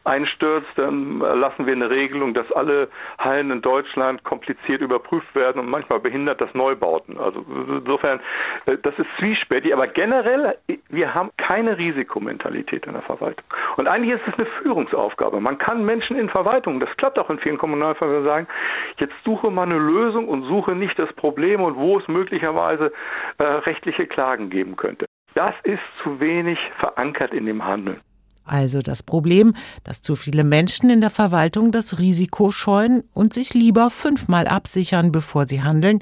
einstürzt, 0.02 0.70
dann 0.74 1.20
lassen 1.20 1.66
wir 1.66 1.74
eine 1.74 1.88
Regelung, 1.88 2.34
dass 2.34 2.50
alle 2.50 2.88
Hallen 3.18 3.52
in 3.52 3.62
Deutschland 3.62 4.24
kompliziert 4.24 4.80
überprüft 4.80 5.32
werden 5.36 5.60
und 5.60 5.68
manchmal 5.68 6.00
behindert 6.00 6.40
das 6.40 6.52
Neubauten. 6.52 7.16
Also 7.18 7.44
insofern, 7.68 8.18
äh, 8.66 8.76
das 8.82 8.98
ist 8.98 9.08
zwiespältig, 9.18 9.72
aber 9.72 9.86
generell, 9.86 10.56
wir 10.88 11.14
haben 11.14 11.30
keine 11.36 11.78
Risikomentalität 11.78 12.86
in 12.86 12.94
der 12.94 13.02
Verwaltung. 13.02 13.46
Und 13.76 13.86
eigentlich 13.86 14.14
ist 14.14 14.26
es 14.26 14.34
eine 14.34 14.46
Führungsaufgabe. 14.62 15.40
Man 15.40 15.58
kann 15.58 15.84
Menschen 15.84 16.18
in 16.18 16.28
Verwaltungen, 16.28 16.80
das 16.80 16.90
klappt 16.96 17.20
auch 17.20 17.30
in 17.30 17.38
vielen 17.38 17.58
Kommunalverwaltungen, 17.58 18.26
sagen, 18.26 18.48
jetzt 18.96 19.14
suche 19.24 19.50
eine 19.62 19.78
Lösung 19.78 20.28
und 20.28 20.44
suche 20.44 20.74
nicht 20.74 20.98
das 20.98 21.12
Problem 21.14 21.62
und 21.62 21.76
wo 21.76 21.98
es 21.98 22.08
möglicherweise 22.08 22.92
äh, 23.38 23.44
rechtliche 23.44 24.06
Klagen 24.06 24.50
geben 24.50 24.76
könnte. 24.76 25.06
Das 25.34 25.54
ist 25.64 25.82
zu 26.02 26.20
wenig 26.20 26.58
verankert 26.78 27.32
in 27.32 27.46
dem 27.46 27.64
Handeln. 27.64 28.00
Also 28.44 28.82
das 28.82 29.02
Problem, 29.02 29.54
dass 29.84 30.02
zu 30.02 30.16
viele 30.16 30.42
Menschen 30.42 30.90
in 30.90 31.00
der 31.00 31.10
Verwaltung 31.10 31.70
das 31.70 32.00
Risiko 32.00 32.50
scheuen 32.50 33.04
und 33.14 33.32
sich 33.32 33.54
lieber 33.54 33.90
fünfmal 33.90 34.48
absichern, 34.48 35.12
bevor 35.12 35.46
sie 35.46 35.62
handeln. 35.62 36.00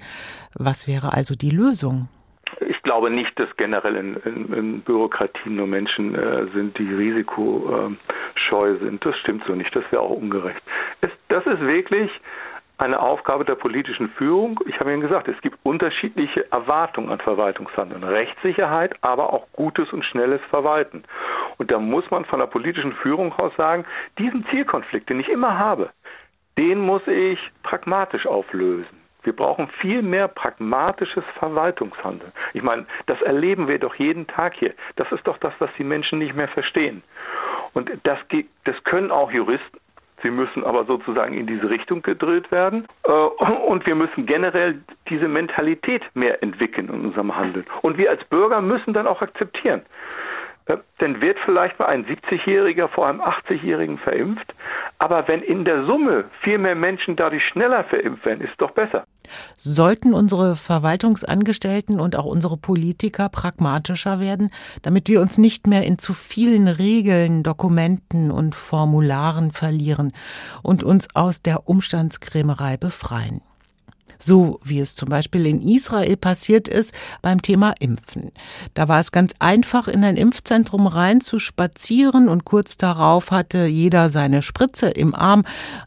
Was 0.55 0.88
wäre 0.88 1.12
also 1.12 1.35
die 1.35 1.50
Lösung? 1.50 2.09
Ich 2.67 2.83
glaube 2.83 3.11
nicht, 3.11 3.38
dass 3.38 3.55
generell 3.59 3.97
in, 3.97 4.17
in, 4.25 4.53
in 4.55 4.81
Bürokratien 4.81 5.57
nur 5.57 5.67
Menschen 5.67 6.15
äh, 6.15 6.47
sind, 6.55 6.79
die 6.79 6.88
risikoscheu 6.88 7.97
äh, 8.62 8.79
sind. 8.81 9.05
Das 9.05 9.19
stimmt 9.19 9.45
so 9.47 9.55
nicht. 9.55 9.75
Das 9.77 9.85
wäre 9.91 10.00
auch 10.00 10.17
ungerecht. 10.17 10.62
Es, 11.03 11.11
das 11.29 11.45
ist 11.45 11.61
wirklich 11.61 12.11
eine 12.78 13.00
Aufgabe 13.00 13.44
der 13.44 13.56
politischen 13.56 14.08
Führung. 14.11 14.61
Ich 14.66 14.78
habe 14.78 14.92
Ihnen 14.92 15.02
gesagt, 15.02 15.28
es 15.28 15.40
gibt 15.42 15.58
unterschiedliche 15.64 16.50
Erwartungen 16.52 17.11
an 17.11 17.18
Verwaltungshandeln. 17.18 18.04
Rechtssicherheit, 18.04 18.94
aber 19.00 19.32
auch 19.32 19.47
gutes 19.52 19.92
und 19.92 20.04
schnelles 20.04 20.40
Verwalten. 20.49 21.02
Und 21.58 21.70
da 21.70 21.78
muss 21.78 22.08
man 22.11 22.25
von 22.25 22.38
der 22.38 22.47
politischen 22.47 22.92
Führung 22.92 23.32
aus 23.35 23.52
sagen, 23.56 23.85
diesen 24.18 24.47
Zielkonflikt, 24.47 25.11
den 25.11 25.20
ich 25.20 25.28
immer 25.28 25.58
habe, 25.58 25.90
den 26.56 26.80
muss 26.80 27.06
ich 27.06 27.38
pragmatisch 27.64 28.26
auflösen. 28.26 28.97
Wir 29.25 29.35
brauchen 29.35 29.68
viel 29.80 30.00
mehr 30.00 30.28
pragmatisches 30.28 31.25
Verwaltungshandeln. 31.38 32.32
Ich 32.54 32.62
meine, 32.62 32.87
das 33.06 33.20
erleben 33.20 33.66
wir 33.66 33.78
doch 33.78 33.97
jeden 33.97 34.26
Tag 34.28 34.54
hier. 34.54 34.75
Das 34.97 35.11
ist 35.11 35.26
doch 35.26 35.38
das, 35.38 35.52
was 35.58 35.70
die 35.76 35.85
Menschen 35.85 36.20
nicht 36.20 36.35
mehr 36.35 36.49
verstehen. 36.49 37.02
Und 37.75 37.90
das, 38.04 38.18
das 38.64 38.85
können 38.85 39.11
auch 39.11 39.30
Juristen 39.30 39.78
Sie 40.22 40.30
müssen 40.30 40.64
aber 40.64 40.84
sozusagen 40.84 41.34
in 41.34 41.46
diese 41.46 41.70
Richtung 41.70 42.02
gedrillt 42.02 42.50
werden. 42.50 42.87
Äh, 43.04 43.12
und 43.12 43.87
wir 43.87 43.94
müssen 43.94 44.26
generell 44.26 44.80
diese 45.08 45.28
Mentalität 45.28 46.02
mehr 46.14 46.42
entwickeln 46.42 46.88
in 46.88 47.06
unserem 47.06 47.37
Handeln. 47.37 47.66
Und 47.82 47.98
wir 47.98 48.10
als 48.10 48.25
Bürger 48.25 48.60
müssen 48.60 48.92
dann 48.92 49.06
auch 49.06 49.22
akzeptieren, 49.22 49.82
dann 50.98 51.20
wird 51.20 51.38
vielleicht 51.44 51.78
mal 51.78 51.87
ein 51.87 52.04
70-Jähriger 52.04 52.88
vor 52.88 53.06
einem 53.06 53.22
80-Jährigen 53.22 53.98
verimpft. 53.98 54.52
Aber 54.98 55.26
wenn 55.26 55.42
in 55.42 55.64
der 55.64 55.84
Summe 55.84 56.25
viel 56.42 56.58
mehr 56.58 56.75
Menschen 56.75 57.16
dadurch 57.16 57.46
schneller 57.46 57.84
verimpft 57.84 58.26
werden, 58.26 58.42
ist 58.42 58.60
doch 58.60 58.72
besser. 58.72 59.04
Sollten 59.56 60.14
unsere 60.14 60.56
Verwaltungsangestellten 60.56 62.00
und 62.00 62.16
auch 62.16 62.25
unsere 62.25 62.56
Politiker 62.56 63.28
pragmatischer 63.28 64.20
werden, 64.20 64.50
damit 64.82 65.08
wir 65.08 65.20
uns 65.20 65.38
nicht 65.38 65.66
mehr 65.66 65.85
in 65.85 65.99
zu 65.99 66.14
vielen 66.14 66.68
Regeln, 66.68 67.42
Dokumenten 67.42 68.30
und 68.30 68.54
Formularen 68.54 69.52
verlieren 69.52 70.12
und 70.62 70.82
uns 70.82 71.08
aus 71.14 71.42
der 71.42 71.68
Umstandskrämerei 71.68 72.76
befreien? 72.76 73.40
So 74.18 74.58
wie 74.64 74.80
es 74.80 74.97
zum 74.97 75.08
Beispiel 75.08 75.47
in 75.47 75.62
Israel 75.62 76.16
passiert 76.16 76.66
ist 76.66 76.92
beim 77.23 77.40
Thema 77.40 77.75
Impfen. 77.78 78.32
Da 78.75 78.88
war 78.88 78.99
es 78.99 79.12
ganz 79.12 79.35
einfach, 79.38 79.87
in 79.87 80.02
ein 80.02 80.16
Impfzentrum 80.16 80.88
rein 80.88 81.20
zu 81.20 81.38
spazieren 81.38 82.28
und 82.28 82.44
kurz 82.44 82.76
darauf 82.76 83.30
hatte 83.30 83.66
jeder 83.66 84.11
seine 84.11 84.42
Spritze 84.42 84.88
im 84.88 85.14
Arm. 85.14 85.44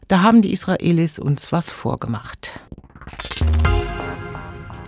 Da 0.08 0.22
haben 0.22 0.40
die 0.40 0.52
Israelis 0.52 1.18
uns 1.18 1.52
was 1.52 1.70
vorgemacht. 1.70 2.60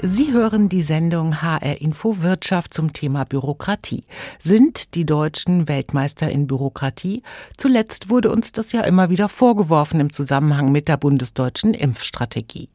Sie 0.06 0.32
hören 0.32 0.68
die 0.68 0.82
Sendung 0.82 1.40
HR 1.40 1.80
Info 1.80 2.20
Wirtschaft 2.20 2.74
zum 2.74 2.92
Thema 2.92 3.24
Bürokratie. 3.24 4.04
Sind 4.38 4.94
die 4.94 5.06
Deutschen 5.06 5.66
Weltmeister 5.66 6.30
in 6.30 6.46
Bürokratie? 6.46 7.22
Zuletzt 7.56 8.10
wurde 8.10 8.30
uns 8.30 8.52
das 8.52 8.72
ja 8.72 8.82
immer 8.82 9.08
wieder 9.08 9.30
vorgeworfen 9.30 10.00
im 10.00 10.12
Zusammenhang 10.12 10.70
mit 10.72 10.88
der 10.88 10.98
bundesdeutschen 10.98 11.72
Impfstrategie. 11.72 12.68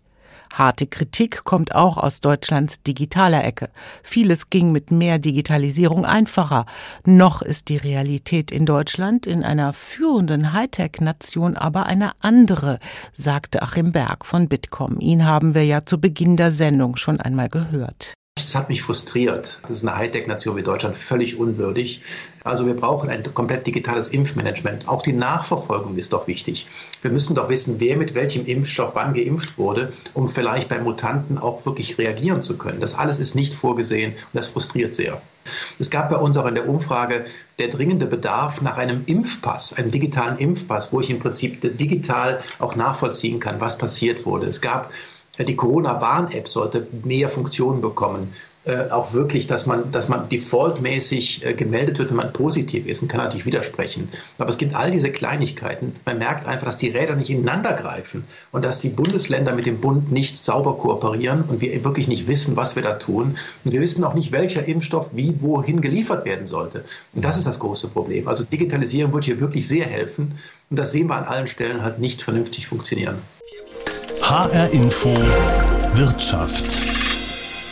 Harte 0.53 0.87
Kritik 0.87 1.43
kommt 1.43 1.75
auch 1.75 1.97
aus 1.97 2.19
Deutschlands 2.19 2.81
digitaler 2.81 3.45
Ecke. 3.45 3.69
Vieles 4.03 4.49
ging 4.49 4.71
mit 4.71 4.91
mehr 4.91 5.19
Digitalisierung 5.19 6.05
einfacher. 6.05 6.65
Noch 7.05 7.41
ist 7.41 7.69
die 7.69 7.77
Realität 7.77 8.51
in 8.51 8.65
Deutschland 8.65 9.25
in 9.27 9.43
einer 9.43 9.73
führenden 9.73 10.53
Hightech-Nation 10.53 11.55
aber 11.55 11.85
eine 11.85 12.11
andere, 12.19 12.79
sagte 13.13 13.61
Achim 13.61 13.91
Berg 13.91 14.25
von 14.25 14.49
Bitkom. 14.49 14.99
Ihn 14.99 15.25
haben 15.25 15.53
wir 15.55 15.65
ja 15.65 15.85
zu 15.85 15.99
Beginn 15.99 16.35
der 16.35 16.51
Sendung 16.51 16.95
schon 16.95 17.19
einmal 17.19 17.49
gehört. 17.49 18.13
Das 18.45 18.55
hat 18.55 18.69
mich 18.69 18.81
frustriert. 18.81 19.59
Das 19.63 19.71
ist 19.71 19.87
eine 19.87 19.95
Hightech-Nation 19.97 20.55
wie 20.55 20.63
Deutschland 20.63 20.95
völlig 20.95 21.37
unwürdig. 21.37 22.01
Also 22.43 22.65
wir 22.65 22.75
brauchen 22.75 23.09
ein 23.09 23.23
komplett 23.33 23.67
digitales 23.67 24.09
Impfmanagement. 24.09 24.87
Auch 24.87 25.01
die 25.01 25.13
Nachverfolgung 25.13 25.97
ist 25.97 26.13
doch 26.13 26.27
wichtig. 26.27 26.67
Wir 27.01 27.11
müssen 27.11 27.35
doch 27.35 27.49
wissen, 27.49 27.79
wer 27.79 27.97
mit 27.97 28.15
welchem 28.15 28.45
Impfstoff 28.45 28.95
wann 28.95 29.13
geimpft 29.13 29.57
wurde, 29.57 29.93
um 30.13 30.27
vielleicht 30.27 30.69
bei 30.69 30.79
Mutanten 30.79 31.37
auch 31.37 31.65
wirklich 31.65 31.97
reagieren 31.97 32.41
zu 32.41 32.57
können. 32.57 32.79
Das 32.79 32.95
alles 32.95 33.19
ist 33.19 33.35
nicht 33.35 33.53
vorgesehen 33.53 34.13
und 34.13 34.19
das 34.33 34.47
frustriert 34.47 34.93
sehr. 34.93 35.21
Es 35.77 35.89
gab 35.89 36.09
bei 36.09 36.17
uns 36.17 36.37
auch 36.37 36.45
in 36.45 36.55
der 36.55 36.67
Umfrage 36.67 37.25
der 37.57 37.67
dringende 37.67 38.05
Bedarf 38.05 38.61
nach 38.61 38.77
einem 38.77 39.03
Impfpass, 39.05 39.73
einem 39.73 39.89
digitalen 39.89 40.37
Impfpass, 40.37 40.93
wo 40.93 41.01
ich 41.01 41.09
im 41.09 41.19
Prinzip 41.19 41.61
digital 41.77 42.41
auch 42.59 42.75
nachvollziehen 42.75 43.39
kann, 43.39 43.59
was 43.59 43.77
passiert 43.77 44.25
wurde. 44.25 44.47
Es 44.47 44.61
gab 44.61 44.91
die 45.45 45.55
Corona-Warn-App 45.55 46.47
sollte 46.47 46.87
mehr 47.03 47.29
Funktionen 47.29 47.81
bekommen. 47.81 48.33
Äh, 48.65 48.91
auch 48.91 49.13
wirklich, 49.13 49.47
dass 49.47 49.65
man, 49.65 49.89
dass 49.91 50.09
man 50.09 50.27
defaultmäßig 50.27 51.45
äh, 51.45 51.53
gemeldet 51.53 51.97
wird, 51.97 52.09
wenn 52.09 52.17
man 52.17 52.33
positiv 52.33 52.85
ist 52.85 53.01
und 53.01 53.07
kann 53.07 53.21
natürlich 53.21 53.45
widersprechen. 53.45 54.09
Aber 54.37 54.49
es 54.49 54.57
gibt 54.57 54.75
all 54.75 54.91
diese 54.91 55.11
Kleinigkeiten. 55.11 55.95
Man 56.05 56.17
merkt 56.17 56.45
einfach, 56.45 56.65
dass 56.65 56.77
die 56.77 56.89
Räder 56.89 57.15
nicht 57.15 57.29
ineinander 57.29 57.73
greifen 57.73 58.25
und 58.51 58.65
dass 58.65 58.81
die 58.81 58.89
Bundesländer 58.89 59.55
mit 59.55 59.65
dem 59.65 59.79
Bund 59.79 60.11
nicht 60.11 60.43
sauber 60.43 60.77
kooperieren 60.77 61.45
und 61.47 61.61
wir 61.61 61.83
wirklich 61.85 62.09
nicht 62.09 62.27
wissen, 62.27 62.57
was 62.57 62.75
wir 62.75 62.83
da 62.83 62.95
tun. 62.95 63.37
Und 63.63 63.71
wir 63.71 63.79
wissen 63.79 64.03
auch 64.03 64.13
nicht, 64.13 64.33
welcher 64.33 64.65
Impfstoff 64.65 65.15
wie 65.15 65.35
wohin 65.39 65.79
geliefert 65.79 66.25
werden 66.25 66.45
sollte. 66.45 66.83
Und 67.13 67.23
das 67.23 67.37
ist 67.37 67.47
das 67.47 67.59
große 67.59 67.87
Problem. 67.87 68.27
Also 68.27 68.43
Digitalisierung 68.43 69.13
wird 69.13 69.23
hier 69.23 69.39
wirklich 69.39 69.69
sehr 69.69 69.85
helfen. 69.85 70.37
Und 70.69 70.77
das 70.77 70.91
sehen 70.91 71.07
wir 71.07 71.15
an 71.15 71.23
allen 71.23 71.47
Stellen 71.47 71.81
halt 71.81 71.99
nicht 71.99 72.21
vernünftig 72.21 72.67
funktionieren. 72.67 73.19
HR 74.29 74.69
Info 74.73 75.09
Wirtschaft 75.93 76.98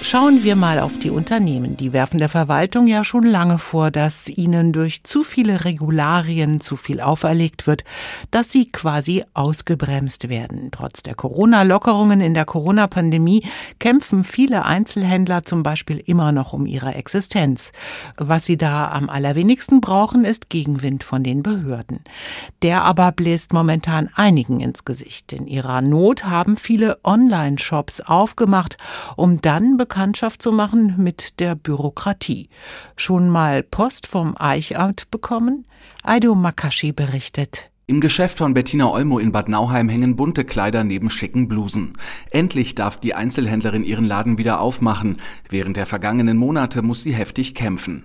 Schauen 0.10 0.42
wir 0.42 0.56
mal 0.56 0.80
auf 0.80 0.98
die 0.98 1.10
Unternehmen. 1.10 1.76
Die 1.76 1.92
werfen 1.92 2.18
der 2.18 2.30
Verwaltung 2.30 2.88
ja 2.88 3.04
schon 3.04 3.26
lange 3.26 3.58
vor, 3.58 3.92
dass 3.92 4.30
ihnen 4.30 4.72
durch 4.72 5.04
zu 5.04 5.26
viele 5.26 5.66
Regularien 5.66 6.62
zu 6.62 6.78
viel 6.78 7.02
auferlegt 7.02 7.68
wird, 7.68 7.84
dass 8.32 8.50
sie 8.50 8.72
quasi 8.72 9.26
ausgebremst 9.34 10.30
werden. 10.30 10.70
Trotz 10.72 11.04
der 11.04 11.14
Corona-Lockerungen 11.14 12.22
in 12.22 12.34
der 12.34 12.46
Corona-Pandemie 12.46 13.44
kämpfen 13.80 14.24
viele 14.24 14.64
Einzelhändler 14.64 15.44
zum 15.44 15.62
Beispiel 15.62 15.98
immer 15.98 16.32
noch 16.32 16.54
um 16.54 16.66
ihre 16.68 16.96
Existenz. 16.96 17.74
Was 18.16 18.46
sie 18.46 18.56
da 18.56 18.90
am 18.90 19.10
allerwenigsten 19.10 19.82
brauchen, 19.82 20.24
ist 20.24 20.50
Gegenwind 20.50 21.04
von 21.04 21.22
den 21.22 21.44
Behörden. 21.44 22.00
Der 22.62 22.86
aber 22.86 23.12
bläst 23.12 23.52
momentan 23.52 24.10
einigen 24.16 24.62
ins 24.62 24.86
Gesicht. 24.86 25.34
In 25.34 25.48
ihrer 25.48 25.82
Not 25.82 26.24
haben 26.24 26.56
viele 26.56 26.98
Online-Shops 27.04 28.00
aufgemacht, 28.00 28.78
um 29.18 29.42
dann 29.42 29.76
Bekanntschaft 29.98 30.44
zu 30.44 30.52
machen 30.52 30.94
mit 31.00 31.40
der 31.40 31.56
Bürokratie. 31.56 32.50
Schon 32.98 33.32
mal 33.32 33.64
Post 33.64 34.06
vom 34.06 34.36
Eichamt 34.38 35.10
bekommen? 35.10 35.66
Aido 36.04 36.36
Makashi 36.36 36.92
berichtet. 36.92 37.72
Im 37.88 38.00
Geschäft 38.00 38.38
von 38.38 38.54
Bettina 38.54 38.92
Olmo 38.92 39.18
in 39.18 39.32
Bad 39.32 39.50
Nauheim 39.50 39.90
hängen 39.90 40.16
bunte 40.16 40.46
Kleider 40.46 40.84
neben 40.84 41.10
schicken 41.10 41.48
Blusen. 41.48 41.94
Endlich 42.30 42.76
darf 42.76 43.00
die 43.00 43.16
Einzelhändlerin 43.16 43.84
ihren 43.84 44.06
Laden 44.06 44.38
wieder 44.38 44.60
aufmachen. 44.60 45.18
Während 45.50 45.78
der 45.78 45.88
vergangenen 45.88 46.38
Monate 46.38 46.84
muss 46.84 47.02
sie 47.02 47.16
heftig 47.16 47.56
kämpfen. 47.56 48.04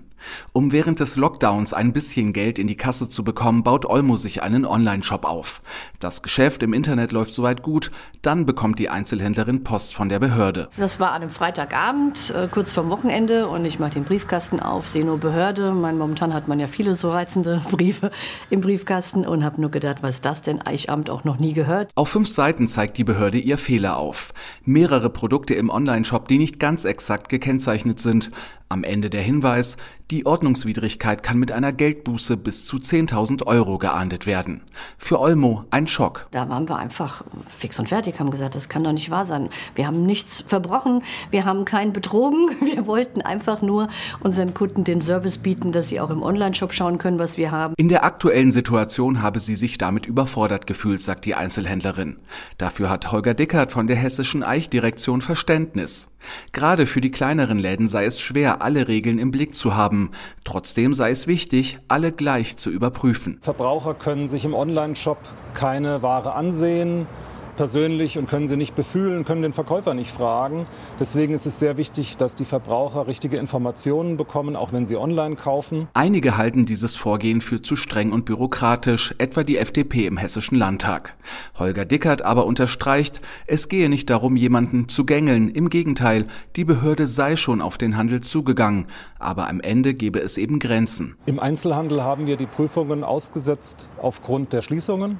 Um 0.51 0.71
während 0.71 0.99
des 0.99 1.15
Lockdowns 1.15 1.73
ein 1.73 1.93
bisschen 1.93 2.33
Geld 2.33 2.59
in 2.59 2.67
die 2.67 2.77
Kasse 2.77 3.09
zu 3.09 3.23
bekommen, 3.23 3.63
baut 3.63 3.85
Olmo 3.85 4.15
sich 4.15 4.41
einen 4.41 4.65
Online-Shop 4.65 5.25
auf. 5.25 5.61
Das 5.99 6.21
Geschäft 6.21 6.63
im 6.63 6.73
Internet 6.73 7.11
läuft 7.11 7.33
soweit 7.33 7.61
gut, 7.61 7.91
dann 8.21 8.45
bekommt 8.45 8.79
die 8.79 8.89
Einzelhändlerin 8.89 9.63
Post 9.63 9.95
von 9.95 10.09
der 10.09 10.19
Behörde. 10.19 10.69
Das 10.77 10.99
war 10.99 11.11
an 11.11 11.21
einem 11.21 11.29
Freitagabend, 11.29 12.33
äh, 12.35 12.47
kurz 12.49 12.71
vorm 12.71 12.89
Wochenende 12.89 13.47
und 13.47 13.65
ich 13.65 13.79
mache 13.79 13.91
den 13.91 14.03
Briefkasten 14.03 14.59
auf, 14.59 14.87
sehe 14.87 15.05
nur 15.05 15.17
Behörde. 15.17 15.73
Mein, 15.73 15.97
momentan 15.97 16.33
hat 16.33 16.47
man 16.47 16.59
ja 16.59 16.67
viele 16.67 16.95
so 16.95 17.11
reizende 17.11 17.61
Briefe 17.71 18.11
im 18.49 18.61
Briefkasten 18.61 19.25
und 19.25 19.43
habe 19.43 19.59
nur 19.59 19.71
gedacht, 19.71 19.97
was 20.01 20.15
ist 20.15 20.25
das 20.25 20.41
denn? 20.41 20.61
Eichamt 20.61 21.09
auch 21.09 21.23
noch 21.23 21.39
nie 21.39 21.53
gehört. 21.53 21.91
Auf 21.95 22.09
fünf 22.09 22.29
Seiten 22.29 22.67
zeigt 22.67 22.97
die 22.97 23.03
Behörde 23.03 23.37
ihr 23.39 23.57
Fehler 23.57 23.97
auf. 23.97 24.33
Mehrere 24.63 25.09
Produkte 25.09 25.53
im 25.53 25.69
Online-Shop, 25.69 26.27
die 26.27 26.37
nicht 26.37 26.59
ganz 26.59 26.85
exakt 26.85 27.29
gekennzeichnet 27.29 27.99
sind. 27.99 28.31
Am 28.73 28.83
Ende 28.83 29.11
der 29.11 29.21
Hinweis, 29.21 29.77
die 30.09 30.25
Ordnungswidrigkeit 30.25 31.21
kann 31.21 31.37
mit 31.37 31.51
einer 31.51 31.71
Geldbuße 31.71 32.37
bis 32.37 32.65
zu 32.65 32.77
10.000 32.77 33.45
Euro 33.45 33.77
geahndet 33.77 34.25
werden. 34.25 34.61
Für 34.97 35.19
Olmo 35.19 35.65
ein 35.69 35.85
Schock. 35.85 36.25
Da 36.31 36.49
waren 36.49 36.67
wir 36.67 36.77
einfach 36.77 37.23
fix 37.47 37.77
und 37.77 37.89
fertig, 37.89 38.19
haben 38.19 38.31
gesagt, 38.31 38.55
das 38.55 38.69
kann 38.69 38.83
doch 38.83 38.91
nicht 38.91 39.11
wahr 39.11 39.27
sein. 39.27 39.49
Wir 39.75 39.85
haben 39.85 40.07
nichts 40.07 40.43
verbrochen, 40.47 41.03
wir 41.29 41.45
haben 41.45 41.65
keinen 41.65 41.93
betrogen. 41.93 42.49
Wir 42.73 42.87
wollten 42.87 43.21
einfach 43.21 43.61
nur 43.61 43.89
unseren 44.21 44.55
Kunden 44.55 44.83
den 44.83 45.01
Service 45.01 45.37
bieten, 45.37 45.71
dass 45.71 45.89
sie 45.89 45.99
auch 45.99 46.09
im 46.09 46.23
Onlineshop 46.23 46.73
schauen 46.73 46.97
können, 46.97 47.19
was 47.19 47.37
wir 47.37 47.51
haben. 47.51 47.75
In 47.77 47.89
der 47.89 48.03
aktuellen 48.03 48.51
Situation 48.51 49.21
habe 49.21 49.39
sie 49.39 49.55
sich 49.55 49.77
damit 49.77 50.07
überfordert 50.07 50.65
gefühlt, 50.65 51.01
sagt 51.01 51.25
die 51.25 51.35
Einzelhändlerin. 51.35 52.17
Dafür 52.57 52.89
hat 52.89 53.11
Holger 53.11 53.35
Dickert 53.35 53.71
von 53.71 53.85
der 53.85 53.95
Hessischen 53.95 54.41
Eichdirektion 54.41 55.21
Verständnis. 55.21 56.09
Gerade 56.51 56.85
für 56.85 57.01
die 57.01 57.11
kleineren 57.11 57.59
Läden 57.59 57.87
sei 57.87 58.05
es 58.05 58.19
schwer, 58.19 58.61
alle 58.61 58.87
Regeln 58.87 59.19
im 59.19 59.31
Blick 59.31 59.55
zu 59.55 59.75
haben. 59.75 60.11
Trotzdem 60.43 60.93
sei 60.93 61.11
es 61.11 61.27
wichtig, 61.27 61.79
alle 61.87 62.11
gleich 62.11 62.57
zu 62.57 62.69
überprüfen. 62.69 63.39
Verbraucher 63.41 63.93
können 63.93 64.27
sich 64.27 64.45
im 64.45 64.53
Onlineshop 64.53 65.19
keine 65.53 66.01
Ware 66.01 66.33
ansehen 66.35 67.07
persönlich 67.55 68.17
und 68.17 68.29
können 68.29 68.47
sie 68.47 68.57
nicht 68.57 68.75
befühlen, 68.75 69.25
können 69.25 69.41
den 69.41 69.53
Verkäufer 69.53 69.93
nicht 69.93 70.11
fragen. 70.11 70.65
Deswegen 70.99 71.33
ist 71.33 71.45
es 71.45 71.59
sehr 71.59 71.77
wichtig, 71.77 72.17
dass 72.17 72.35
die 72.35 72.45
Verbraucher 72.45 73.07
richtige 73.07 73.37
Informationen 73.37 74.17
bekommen, 74.17 74.55
auch 74.55 74.73
wenn 74.73 74.85
sie 74.85 74.97
online 74.97 75.35
kaufen. 75.35 75.87
Einige 75.93 76.37
halten 76.37 76.65
dieses 76.65 76.95
Vorgehen 76.95 77.41
für 77.41 77.61
zu 77.61 77.75
streng 77.75 78.11
und 78.11 78.25
bürokratisch, 78.25 79.15
etwa 79.17 79.43
die 79.43 79.57
FDP 79.57 80.05
im 80.05 80.17
Hessischen 80.17 80.57
Landtag. 80.57 81.15
Holger 81.57 81.85
Dickert 81.85 82.21
aber 82.21 82.45
unterstreicht, 82.45 83.21
es 83.47 83.69
gehe 83.69 83.89
nicht 83.89 84.09
darum, 84.09 84.35
jemanden 84.35 84.89
zu 84.89 85.05
gängeln. 85.05 85.49
Im 85.49 85.69
Gegenteil, 85.69 86.27
die 86.55 86.65
Behörde 86.65 87.07
sei 87.07 87.35
schon 87.35 87.61
auf 87.61 87.77
den 87.77 87.97
Handel 87.97 88.21
zugegangen. 88.21 88.85
Aber 89.19 89.47
am 89.49 89.61
Ende 89.61 89.93
gebe 89.93 90.19
es 90.19 90.37
eben 90.37 90.59
Grenzen. 90.59 91.15
Im 91.25 91.39
Einzelhandel 91.39 92.03
haben 92.03 92.27
wir 92.27 92.37
die 92.37 92.45
Prüfungen 92.45 93.03
ausgesetzt 93.03 93.89
aufgrund 93.97 94.53
der 94.53 94.61
Schließungen. 94.61 95.19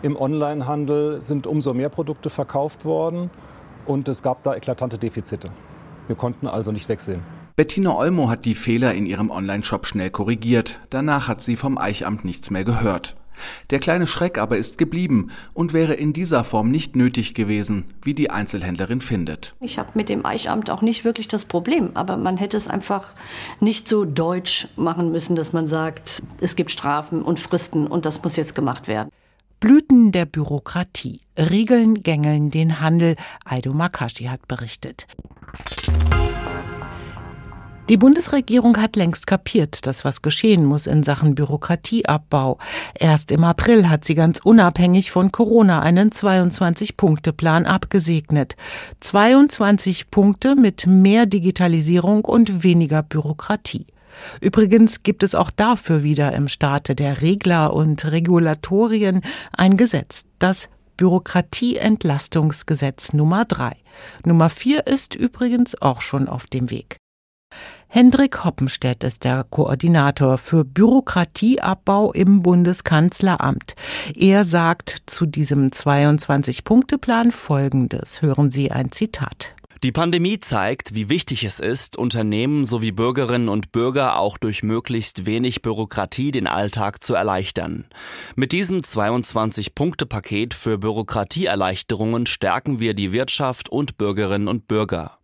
Im 0.00 0.14
Onlinehandel 0.16 1.20
sind 1.20 1.48
umso 1.48 1.74
mehr 1.74 1.88
Produkte 1.88 2.30
verkauft 2.30 2.84
worden 2.84 3.30
und 3.84 4.06
es 4.06 4.22
gab 4.22 4.44
da 4.44 4.54
eklatante 4.54 4.96
Defizite. 4.96 5.50
Wir 6.06 6.14
konnten 6.14 6.46
also 6.46 6.70
nicht 6.70 6.88
wegsehen. 6.88 7.20
Bettina 7.56 7.96
Olmo 7.96 8.30
hat 8.30 8.44
die 8.44 8.54
Fehler 8.54 8.94
in 8.94 9.06
ihrem 9.06 9.30
Onlineshop 9.30 9.86
schnell 9.86 10.10
korrigiert. 10.10 10.78
Danach 10.90 11.26
hat 11.26 11.42
sie 11.42 11.56
vom 11.56 11.78
Eichamt 11.78 12.24
nichts 12.24 12.50
mehr 12.50 12.62
gehört. 12.62 13.16
Der 13.70 13.80
kleine 13.80 14.06
Schreck 14.06 14.38
aber 14.38 14.56
ist 14.56 14.78
geblieben 14.78 15.30
und 15.52 15.72
wäre 15.72 15.94
in 15.94 16.12
dieser 16.12 16.44
Form 16.44 16.70
nicht 16.70 16.94
nötig 16.94 17.34
gewesen, 17.34 17.84
wie 18.02 18.14
die 18.14 18.30
Einzelhändlerin 18.30 19.00
findet. 19.00 19.56
Ich 19.60 19.80
habe 19.80 19.90
mit 19.94 20.08
dem 20.08 20.24
Eichamt 20.24 20.70
auch 20.70 20.82
nicht 20.82 21.04
wirklich 21.04 21.26
das 21.26 21.44
Problem, 21.44 21.90
aber 21.94 22.16
man 22.16 22.36
hätte 22.36 22.56
es 22.56 22.68
einfach 22.68 23.14
nicht 23.58 23.88
so 23.88 24.04
deutsch 24.04 24.68
machen 24.76 25.10
müssen, 25.10 25.34
dass 25.34 25.52
man 25.52 25.66
sagt, 25.66 26.22
es 26.40 26.54
gibt 26.54 26.70
Strafen 26.70 27.22
und 27.22 27.40
Fristen 27.40 27.88
und 27.88 28.06
das 28.06 28.22
muss 28.22 28.36
jetzt 28.36 28.54
gemacht 28.54 28.86
werden. 28.86 29.10
Blüten 29.60 30.12
der 30.12 30.24
Bürokratie. 30.24 31.20
Regeln 31.36 32.04
gängeln 32.04 32.50
den 32.50 32.80
Handel. 32.80 33.16
Aido 33.44 33.72
Makashi 33.72 34.26
hat 34.26 34.46
berichtet. 34.46 35.08
Die 37.88 37.96
Bundesregierung 37.96 38.76
hat 38.76 38.94
längst 38.94 39.26
kapiert, 39.26 39.86
dass 39.86 40.04
was 40.04 40.22
geschehen 40.22 40.64
muss 40.64 40.86
in 40.86 41.02
Sachen 41.02 41.34
Bürokratieabbau. 41.34 42.58
Erst 42.94 43.32
im 43.32 43.42
April 43.42 43.88
hat 43.88 44.04
sie 44.04 44.14
ganz 44.14 44.38
unabhängig 44.44 45.10
von 45.10 45.32
Corona 45.32 45.80
einen 45.80 46.10
22-Punkte-Plan 46.10 47.66
abgesegnet. 47.66 48.54
22 49.00 50.10
Punkte 50.12 50.54
mit 50.54 50.86
mehr 50.86 51.26
Digitalisierung 51.26 52.24
und 52.24 52.62
weniger 52.62 53.02
Bürokratie. 53.02 53.86
Übrigens 54.40 55.02
gibt 55.02 55.22
es 55.22 55.34
auch 55.34 55.50
dafür 55.50 56.02
wieder 56.02 56.32
im 56.32 56.48
Staate 56.48 56.94
der 56.94 57.20
Regler 57.22 57.74
und 57.74 58.10
Regulatorien 58.10 59.20
ein 59.52 59.76
Gesetz, 59.76 60.24
das 60.38 60.68
Bürokratieentlastungsgesetz 60.96 63.12
Nummer 63.12 63.44
3. 63.44 63.76
Nummer 64.24 64.48
4 64.50 64.86
ist 64.86 65.14
übrigens 65.14 65.80
auch 65.80 66.00
schon 66.00 66.28
auf 66.28 66.46
dem 66.46 66.70
Weg. 66.70 66.96
Hendrik 67.90 68.44
Hoppenstedt 68.44 69.02
ist 69.02 69.24
der 69.24 69.44
Koordinator 69.44 70.36
für 70.36 70.64
Bürokratieabbau 70.64 72.12
im 72.12 72.42
Bundeskanzleramt. 72.42 73.74
Er 74.14 74.44
sagt 74.44 74.94
zu 75.06 75.24
diesem 75.24 75.70
22-Punkte-Plan 75.70 77.32
Folgendes. 77.32 78.20
Hören 78.20 78.50
Sie 78.50 78.70
ein 78.70 78.92
Zitat. 78.92 79.54
Die 79.84 79.92
Pandemie 79.92 80.40
zeigt, 80.40 80.96
wie 80.96 81.08
wichtig 81.08 81.44
es 81.44 81.60
ist, 81.60 81.96
Unternehmen 81.96 82.64
sowie 82.64 82.90
Bürgerinnen 82.90 83.48
und 83.48 83.70
Bürger 83.70 84.18
auch 84.18 84.36
durch 84.36 84.64
möglichst 84.64 85.24
wenig 85.24 85.62
Bürokratie 85.62 86.32
den 86.32 86.48
Alltag 86.48 87.04
zu 87.04 87.14
erleichtern. 87.14 87.86
Mit 88.34 88.50
diesem 88.50 88.80
22-Punkte-Paket 88.80 90.54
für 90.54 90.78
Bürokratieerleichterungen 90.78 92.26
stärken 92.26 92.80
wir 92.80 92.94
die 92.94 93.12
Wirtschaft 93.12 93.68
und 93.68 93.98
Bürgerinnen 93.98 94.48
und 94.48 94.66
Bürger. 94.66 95.18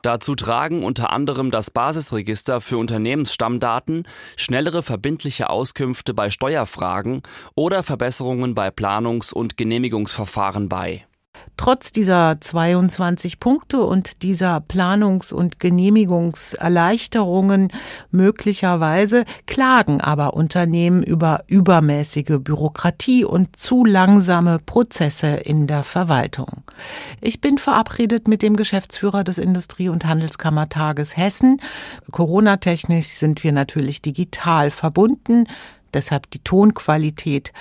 Dazu 0.00 0.34
tragen 0.34 0.84
unter 0.84 1.12
anderem 1.12 1.50
das 1.50 1.70
Basisregister 1.70 2.62
für 2.62 2.78
Unternehmensstammdaten, 2.78 4.08
schnellere 4.36 4.82
verbindliche 4.82 5.50
Auskünfte 5.50 6.14
bei 6.14 6.30
Steuerfragen 6.30 7.20
oder 7.54 7.82
Verbesserungen 7.82 8.54
bei 8.54 8.70
Planungs- 8.70 9.34
und 9.34 9.58
Genehmigungsverfahren 9.58 10.70
bei. 10.70 11.07
Trotz 11.56 11.90
dieser 11.90 12.40
22 12.40 13.40
Punkte 13.40 13.80
und 13.80 14.22
dieser 14.22 14.58
Planungs- 14.58 15.32
und 15.32 15.58
Genehmigungserleichterungen 15.58 17.72
möglicherweise 18.12 19.24
klagen 19.46 20.00
aber 20.00 20.34
Unternehmen 20.34 21.02
über 21.02 21.42
übermäßige 21.48 22.38
Bürokratie 22.38 23.24
und 23.24 23.56
zu 23.56 23.84
langsame 23.84 24.60
Prozesse 24.60 25.28
in 25.28 25.66
der 25.66 25.82
Verwaltung. 25.82 26.62
Ich 27.20 27.40
bin 27.40 27.58
verabredet 27.58 28.28
mit 28.28 28.42
dem 28.42 28.56
Geschäftsführer 28.56 29.24
des 29.24 29.38
Industrie- 29.38 29.88
und 29.88 30.04
Handelskammertages 30.04 31.16
Hessen. 31.16 31.60
Corona-technisch 32.12 33.08
sind 33.08 33.42
wir 33.42 33.52
natürlich 33.52 34.00
digital 34.00 34.70
verbunden 34.70 35.46
deshalb 35.94 36.30
die 36.30 36.40
Tonqualität. 36.40 37.52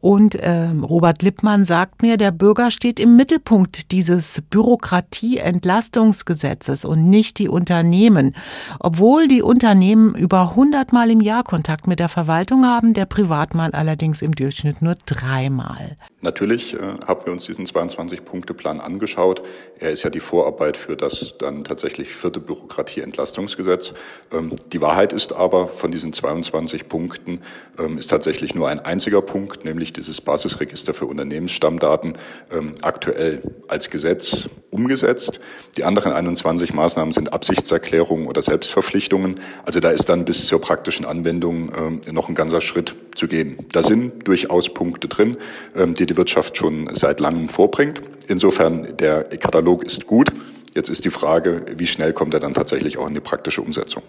Und 0.00 0.34
äh, 0.34 0.70
Robert 0.82 1.22
Lippmann 1.22 1.64
sagt 1.64 2.02
mir, 2.02 2.16
der 2.16 2.30
Bürger 2.30 2.70
steht 2.70 3.00
im 3.00 3.16
Mittelpunkt 3.16 3.92
dieses 3.92 4.42
Bürokratieentlastungsgesetzes 4.50 6.84
und 6.84 7.08
nicht 7.08 7.38
die 7.38 7.48
Unternehmen. 7.48 8.34
Obwohl 8.80 9.28
die 9.28 9.42
Unternehmen 9.42 10.14
über 10.14 10.50
100 10.50 10.92
Mal 10.92 11.10
im 11.10 11.20
Jahr 11.20 11.44
Kontakt 11.44 11.86
mit 11.86 12.00
der 12.00 12.08
Verwaltung 12.08 12.64
haben, 12.64 12.94
der 12.94 13.06
Privatmann 13.06 13.72
allerdings 13.72 14.22
im 14.22 14.34
Durchschnitt 14.34 14.82
nur 14.82 14.96
dreimal. 15.06 15.96
Natürlich 16.24 16.72
äh, 16.72 16.78
haben 17.06 17.26
wir 17.26 17.32
uns 17.34 17.44
diesen 17.44 17.66
22-Punkte-Plan 17.66 18.80
angeschaut. 18.80 19.42
Er 19.78 19.90
ist 19.90 20.04
ja 20.04 20.10
die 20.10 20.20
Vorarbeit 20.20 20.78
für 20.78 20.96
das 20.96 21.34
dann 21.38 21.64
tatsächlich 21.64 22.14
vierte 22.14 22.40
Bürokratieentlastungsgesetz. 22.40 23.92
Ähm, 24.32 24.52
die 24.72 24.80
Wahrheit 24.80 25.12
ist 25.12 25.34
aber, 25.34 25.68
von 25.68 25.92
diesen 25.92 26.14
22 26.14 26.88
Punkten 26.88 27.42
ähm, 27.78 27.98
ist 27.98 28.08
tatsächlich 28.08 28.54
nur 28.54 28.70
ein 28.70 28.80
einziger 28.80 29.20
Punkt, 29.20 29.66
nämlich 29.66 29.92
dieses 29.92 30.22
Basisregister 30.22 30.94
für 30.94 31.04
Unternehmensstammdaten, 31.04 32.16
ähm, 32.50 32.74
aktuell 32.80 33.42
als 33.68 33.90
Gesetz 33.90 34.48
umgesetzt. 34.70 35.40
Die 35.76 35.84
anderen 35.84 36.14
21 36.14 36.72
Maßnahmen 36.72 37.12
sind 37.12 37.34
Absichtserklärungen 37.34 38.26
oder 38.26 38.40
Selbstverpflichtungen. 38.40 39.34
Also 39.66 39.78
da 39.78 39.90
ist 39.90 40.08
dann 40.08 40.24
bis 40.24 40.46
zur 40.46 40.62
praktischen 40.62 41.04
Anwendung 41.04 41.70
ähm, 41.76 42.00
noch 42.12 42.30
ein 42.30 42.34
ganzer 42.34 42.62
Schritt 42.62 42.96
zu 43.14 43.28
gehen. 43.28 43.58
Da 43.72 43.82
sind 43.82 44.26
durchaus 44.26 44.72
Punkte 44.72 45.08
drin, 45.08 45.36
die 45.76 46.06
die 46.06 46.16
Wirtschaft 46.16 46.56
schon 46.56 46.88
seit 46.94 47.20
langem 47.20 47.48
vorbringt. 47.48 48.02
Insofern, 48.28 48.96
der 48.96 49.24
Katalog 49.24 49.84
ist 49.84 50.06
gut. 50.06 50.32
Jetzt 50.74 50.88
ist 50.88 51.04
die 51.04 51.10
Frage, 51.10 51.64
wie 51.76 51.86
schnell 51.86 52.12
kommt 52.12 52.34
er 52.34 52.40
dann 52.40 52.54
tatsächlich 52.54 52.98
auch 52.98 53.06
in 53.06 53.14
die 53.14 53.20
praktische 53.20 53.62
Umsetzung. 53.62 54.02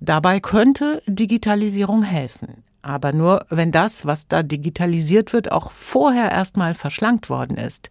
Dabei 0.00 0.40
könnte 0.40 1.02
Digitalisierung 1.06 2.02
helfen 2.02 2.64
aber 2.84 3.12
nur, 3.12 3.46
wenn 3.48 3.72
das, 3.72 4.04
was 4.04 4.28
da 4.28 4.42
digitalisiert 4.42 5.32
wird, 5.32 5.50
auch 5.50 5.70
vorher 5.70 6.30
erstmal 6.30 6.74
verschlankt 6.74 7.30
worden 7.30 7.56
ist. 7.56 7.90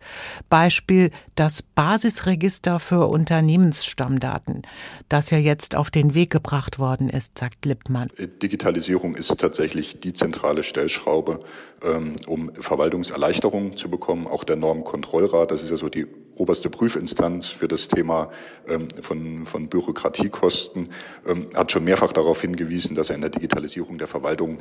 Beispiel 0.49 1.10
das 1.36 1.63
Basisregister 1.63 2.79
für 2.79 3.08
Unternehmensstammdaten, 3.08 4.62
das 5.10 5.32
ja 5.32 5.39
jetzt 5.39 5.75
auf 5.75 5.89
den 5.89 6.13
Weg 6.13 6.29
gebracht 6.29 6.77
worden 6.77 7.10
ist, 7.10 7.39
sagt 7.39 7.65
Lippmann. 7.65 8.10
Digitalisierung 8.41 9.15
ist 9.15 9.36
tatsächlich 9.39 9.99
die 9.99 10.13
zentrale 10.13 10.62
Stellschraube, 10.62 11.39
ähm, 11.84 12.15
um 12.27 12.53
Verwaltungserleichterungen 12.53 13.75
zu 13.75 13.89
bekommen. 13.89 14.27
Auch 14.27 14.43
der 14.43 14.58
Normkontrollrat, 14.58 15.49
das 15.49 15.63
ist 15.63 15.71
ja 15.71 15.77
so 15.77 15.89
die 15.89 16.06
oberste 16.36 16.69
Prüfinstanz 16.69 17.48
für 17.48 17.67
das 17.67 17.88
Thema 17.88 18.30
ähm, 18.67 18.88
von, 19.02 19.46
von 19.46 19.67
Bürokratiekosten, 19.67 20.89
ähm, 21.28 21.48
hat 21.56 21.72
schon 21.72 21.84
mehrfach 21.84 22.12
darauf 22.12 22.41
hingewiesen, 22.41 22.96
dass 22.96 23.10
er 23.10 23.15
in 23.15 23.22
der 23.22 23.30
Digitalisierung 23.30 23.98
der 23.98 24.08
Verwaltung 24.08 24.60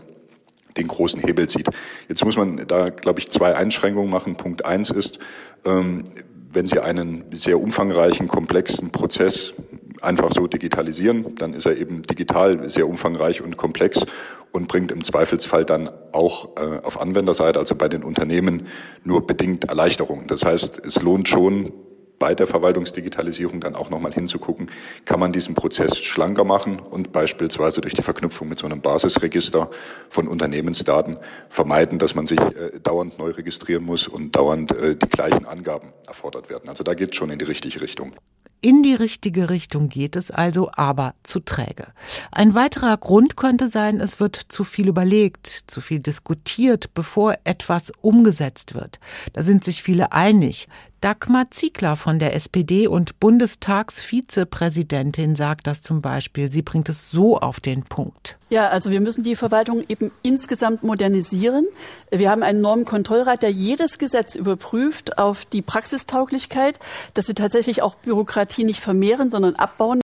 den 0.76 0.88
großen 0.88 1.20
Hebel 1.20 1.48
zieht. 1.48 1.68
Jetzt 2.08 2.24
muss 2.24 2.36
man 2.36 2.64
da, 2.66 2.88
glaube 2.88 3.20
ich, 3.20 3.28
zwei 3.28 3.54
Einschränkungen 3.54 4.10
machen. 4.10 4.36
Punkt 4.36 4.64
eins 4.64 4.90
ist, 4.90 5.18
ähm, 5.64 6.04
wenn 6.52 6.66
Sie 6.66 6.80
einen 6.80 7.24
sehr 7.32 7.60
umfangreichen, 7.60 8.28
komplexen 8.28 8.90
Prozess 8.90 9.54
einfach 10.00 10.32
so 10.32 10.46
digitalisieren, 10.46 11.34
dann 11.36 11.54
ist 11.54 11.66
er 11.66 11.78
eben 11.78 12.02
digital 12.02 12.68
sehr 12.68 12.88
umfangreich 12.88 13.42
und 13.42 13.56
komplex 13.56 14.04
und 14.50 14.68
bringt 14.68 14.92
im 14.92 15.02
Zweifelsfall 15.02 15.64
dann 15.64 15.90
auch 16.12 16.56
äh, 16.56 16.80
auf 16.82 17.00
Anwenderseite, 17.00 17.58
also 17.58 17.74
bei 17.74 17.88
den 17.88 18.02
Unternehmen, 18.02 18.66
nur 19.04 19.26
bedingt 19.26 19.64
Erleichterung. 19.64 20.26
Das 20.26 20.44
heißt, 20.44 20.84
es 20.86 21.02
lohnt 21.02 21.28
schon, 21.28 21.72
bei 22.22 22.36
der 22.36 22.46
Verwaltungsdigitalisierung 22.46 23.58
dann 23.58 23.74
auch 23.74 23.90
nochmal 23.90 24.12
hinzugucken, 24.12 24.68
kann 25.06 25.18
man 25.18 25.32
diesen 25.32 25.56
Prozess 25.56 25.98
schlanker 25.98 26.44
machen 26.44 26.78
und 26.78 27.10
beispielsweise 27.10 27.80
durch 27.80 27.94
die 27.94 28.02
Verknüpfung 28.02 28.48
mit 28.48 28.60
so 28.60 28.66
einem 28.66 28.80
Basisregister 28.80 29.68
von 30.08 30.28
Unternehmensdaten 30.28 31.16
vermeiden, 31.48 31.98
dass 31.98 32.14
man 32.14 32.26
sich 32.26 32.38
äh, 32.38 32.78
dauernd 32.80 33.18
neu 33.18 33.30
registrieren 33.30 33.82
muss 33.84 34.06
und 34.06 34.36
dauernd 34.36 34.70
äh, 34.70 34.94
die 34.94 35.08
gleichen 35.08 35.46
Angaben 35.46 35.92
erfordert 36.06 36.48
werden. 36.48 36.68
Also 36.68 36.84
da 36.84 36.94
geht 36.94 37.10
es 37.10 37.16
schon 37.16 37.28
in 37.28 37.40
die 37.40 37.44
richtige 37.44 37.80
Richtung. 37.80 38.12
In 38.60 38.84
die 38.84 38.94
richtige 38.94 39.50
Richtung 39.50 39.88
geht 39.88 40.14
es 40.14 40.30
also, 40.30 40.70
aber 40.74 41.16
zu 41.24 41.40
träge. 41.40 41.88
Ein 42.30 42.54
weiterer 42.54 42.96
Grund 42.96 43.36
könnte 43.36 43.66
sein, 43.66 43.98
es 43.98 44.20
wird 44.20 44.36
zu 44.36 44.62
viel 44.62 44.86
überlegt, 44.86 45.48
zu 45.48 45.80
viel 45.80 45.98
diskutiert, 45.98 46.94
bevor 46.94 47.34
etwas 47.42 47.90
umgesetzt 48.00 48.76
wird. 48.76 49.00
Da 49.32 49.42
sind 49.42 49.64
sich 49.64 49.82
viele 49.82 50.12
einig. 50.12 50.68
Dagmar 51.02 51.50
Ziegler 51.50 51.96
von 51.96 52.18
der 52.20 52.36
SPD 52.36 52.86
und 52.86 53.18
Bundestagsvizepräsidentin 53.18 55.34
sagt 55.34 55.66
das 55.66 55.80
zum 55.80 56.00
Beispiel. 56.00 56.52
Sie 56.52 56.62
bringt 56.62 56.88
es 56.88 57.10
so 57.10 57.40
auf 57.40 57.58
den 57.58 57.82
Punkt. 57.82 58.38
Ja, 58.50 58.68
also 58.68 58.90
wir 58.90 59.00
müssen 59.00 59.24
die 59.24 59.34
Verwaltung 59.34 59.82
eben 59.88 60.12
insgesamt 60.22 60.84
modernisieren. 60.84 61.66
Wir 62.12 62.30
haben 62.30 62.44
einen 62.44 62.60
Normenkontrollrat, 62.60 63.42
der 63.42 63.50
jedes 63.50 63.98
Gesetz 63.98 64.36
überprüft 64.36 65.18
auf 65.18 65.44
die 65.44 65.62
Praxistauglichkeit, 65.62 66.78
dass 67.14 67.26
sie 67.26 67.34
tatsächlich 67.34 67.82
auch 67.82 67.96
Bürokratie 67.96 68.62
nicht 68.62 68.78
vermehren, 68.78 69.28
sondern 69.28 69.56
abbauen. 69.56 70.02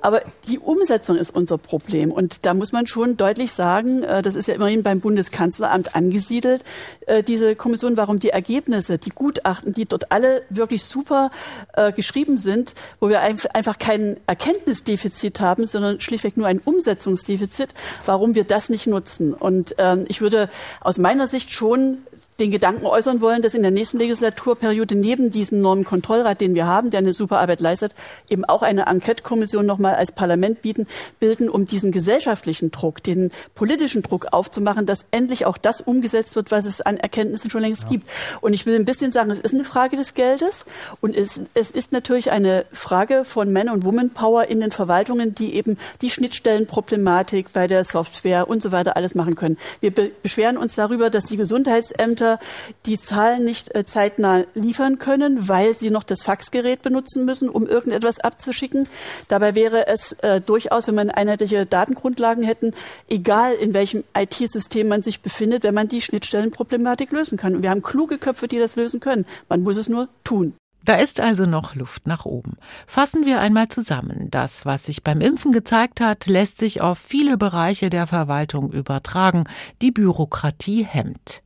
Aber 0.00 0.22
die 0.48 0.58
Umsetzung 0.58 1.16
ist 1.16 1.34
unser 1.34 1.58
Problem. 1.58 2.12
Und 2.12 2.46
da 2.46 2.54
muss 2.54 2.72
man 2.72 2.86
schon 2.86 3.16
deutlich 3.16 3.52
sagen, 3.52 4.02
äh, 4.02 4.22
das 4.22 4.34
ist 4.34 4.48
ja 4.48 4.54
immerhin 4.54 4.82
beim 4.82 5.00
Bundeskanzleramt 5.00 5.94
angesiedelt, 5.94 6.62
äh, 7.06 7.22
diese 7.22 7.56
Kommission, 7.56 7.96
warum 7.96 8.18
die 8.18 8.30
Ergebnisse, 8.30 8.98
die 8.98 9.10
Gutachten, 9.10 9.72
die 9.72 9.86
dort 9.86 10.12
alle 10.12 10.42
wirklich 10.50 10.84
super 10.84 11.30
äh, 11.74 11.92
geschrieben 11.92 12.36
sind, 12.36 12.74
wo 13.00 13.08
wir 13.08 13.20
einfach 13.20 13.78
kein 13.78 14.16
Erkenntnisdefizit 14.26 15.40
haben, 15.40 15.66
sondern 15.66 16.00
schlichtweg 16.00 16.36
nur 16.36 16.46
ein 16.46 16.58
Umsetzungsdefizit, 16.58 17.74
warum 18.06 18.34
wir 18.34 18.44
das 18.44 18.68
nicht 18.68 18.86
nutzen. 18.86 19.34
Und 19.34 19.74
ähm, 19.78 20.04
ich 20.08 20.20
würde 20.20 20.48
aus 20.80 20.98
meiner 20.98 21.26
Sicht 21.26 21.50
schon 21.52 21.98
den 22.40 22.50
Gedanken 22.50 22.86
äußern 22.86 23.20
wollen, 23.20 23.42
dass 23.42 23.54
in 23.54 23.62
der 23.62 23.70
nächsten 23.70 23.98
Legislaturperiode 23.98 24.96
neben 24.96 25.30
diesem 25.30 25.60
Normenkontrollrat, 25.60 26.40
den 26.40 26.54
wir 26.54 26.66
haben, 26.66 26.90
der 26.90 26.98
eine 26.98 27.12
super 27.12 27.40
Arbeit 27.40 27.60
leistet, 27.60 27.94
eben 28.28 28.44
auch 28.44 28.62
eine 28.62 28.86
Enquete-Kommission 28.86 29.66
nochmal 29.66 29.94
als 29.94 30.12
Parlament 30.12 30.62
bieten, 30.62 30.86
bilden, 31.20 31.48
um 31.48 31.66
diesen 31.66 31.92
gesellschaftlichen 31.92 32.70
Druck, 32.70 33.02
den 33.02 33.30
politischen 33.54 34.02
Druck 34.02 34.28
aufzumachen, 34.32 34.86
dass 34.86 35.06
endlich 35.10 35.46
auch 35.46 35.58
das 35.58 35.80
umgesetzt 35.80 36.34
wird, 36.34 36.50
was 36.50 36.64
es 36.64 36.80
an 36.80 36.96
Erkenntnissen 36.96 37.50
schon 37.50 37.60
längst 37.60 37.84
ja. 37.84 37.88
gibt. 37.90 38.08
Und 38.40 38.54
ich 38.54 38.66
will 38.66 38.74
ein 38.74 38.84
bisschen 38.84 39.12
sagen, 39.12 39.30
es 39.30 39.40
ist 39.40 39.54
eine 39.54 39.64
Frage 39.64 39.96
des 39.96 40.14
Geldes 40.14 40.64
und 41.00 41.14
es, 41.14 41.40
es 41.54 41.70
ist 41.70 41.92
natürlich 41.92 42.30
eine 42.30 42.64
Frage 42.72 43.24
von 43.24 43.52
Man- 43.52 43.68
und 43.68 43.84
Woman-Power 43.84 44.46
in 44.46 44.60
den 44.60 44.70
Verwaltungen, 44.70 45.34
die 45.34 45.54
eben 45.54 45.78
die 46.00 46.10
Schnittstellenproblematik 46.10 47.52
bei 47.52 47.66
der 47.66 47.84
Software 47.84 48.48
und 48.48 48.62
so 48.62 48.72
weiter 48.72 48.96
alles 48.96 49.14
machen 49.14 49.34
können. 49.34 49.58
Wir 49.80 49.92
be 49.92 50.10
beschweren 50.22 50.56
uns 50.56 50.74
darüber, 50.74 51.10
dass 51.10 51.24
die 51.24 51.36
Gesundheitsämter 51.36 52.29
Anbieter 52.30 52.38
die 52.86 52.98
Zahlen 52.98 53.44
nicht 53.44 53.74
äh, 53.74 53.84
zeitnah 53.84 54.44
liefern 54.54 54.98
können, 54.98 55.48
weil 55.48 55.74
sie 55.74 55.90
noch 55.90 56.04
das 56.04 56.22
Faxgerät 56.22 56.82
benutzen 56.82 57.24
müssen, 57.24 57.48
um 57.48 57.66
irgendetwas 57.66 58.20
abzuschicken. 58.20 58.88
Dabei 59.28 59.54
wäre 59.54 59.86
es 59.86 60.12
äh, 60.12 60.40
durchaus, 60.40 60.86
wenn 60.86 60.94
man 60.94 61.10
einheitliche 61.10 61.66
Datengrundlagen 61.66 62.44
hätten, 62.44 62.72
egal 63.08 63.54
in 63.54 63.74
welchem 63.74 64.04
IT-System 64.16 64.88
man 64.88 65.02
sich 65.02 65.20
befindet, 65.20 65.64
wenn 65.64 65.74
man 65.74 65.88
die 65.88 66.00
Schnittstellenproblematik 66.00 67.12
lösen 67.12 67.38
kann. 67.38 67.54
Und 67.54 67.62
wir 67.62 67.70
haben 67.70 67.82
kluge 67.82 68.18
Köpfe, 68.18 68.48
die 68.48 68.58
das 68.58 68.76
lösen 68.76 69.00
können. 69.00 69.26
Man 69.48 69.62
muss 69.62 69.76
es 69.76 69.88
nur 69.88 70.08
tun. 70.24 70.54
Da 70.84 70.96
ist 70.96 71.20
also 71.20 71.44
noch 71.44 71.74
Luft 71.74 72.06
nach 72.06 72.24
oben. 72.24 72.56
Fassen 72.86 73.26
wir 73.26 73.40
einmal 73.40 73.68
zusammen. 73.68 74.28
Das, 74.30 74.64
was 74.64 74.86
sich 74.86 75.04
beim 75.04 75.20
Impfen 75.20 75.52
gezeigt 75.52 76.00
hat, 76.00 76.26
lässt 76.26 76.58
sich 76.58 76.80
auf 76.80 76.98
viele 76.98 77.36
Bereiche 77.36 77.90
der 77.90 78.06
Verwaltung 78.06 78.72
übertragen. 78.72 79.44
Die 79.82 79.90
Bürokratie 79.90 80.84
hemmt. 80.84 81.42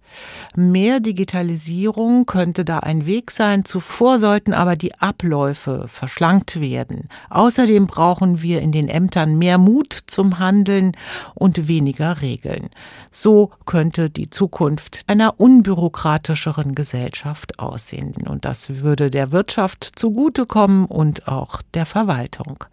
Mehr 0.56 1.00
Digitalisierung 1.00 2.26
könnte 2.26 2.64
da 2.64 2.78
ein 2.78 3.06
Weg 3.06 3.30
sein. 3.30 3.64
Zuvor 3.64 4.18
sollten 4.20 4.52
aber 4.52 4.76
die 4.76 4.94
Abläufe 4.94 5.86
verschlankt 5.88 6.60
werden. 6.60 7.08
Außerdem 7.30 7.86
brauchen 7.86 8.40
wir 8.42 8.60
in 8.60 8.70
den 8.70 8.88
Ämtern 8.88 9.36
mehr 9.36 9.58
Mut 9.58 9.92
zum 10.06 10.38
Handeln 10.38 10.92
und 11.34 11.66
weniger 11.66 12.22
Regeln. 12.22 12.70
So 13.10 13.50
könnte 13.66 14.10
die 14.10 14.30
Zukunft 14.30 15.00
einer 15.08 15.40
unbürokratischeren 15.40 16.74
Gesellschaft 16.74 17.58
aussehen. 17.58 18.14
Und 18.28 18.44
das 18.44 18.70
würde 18.80 19.10
der 19.10 19.32
Wirtschaft 19.32 19.92
zugutekommen 19.96 20.86
und 20.86 21.26
auch 21.26 21.62
der 21.74 21.86
Verwaltung. 21.86 22.64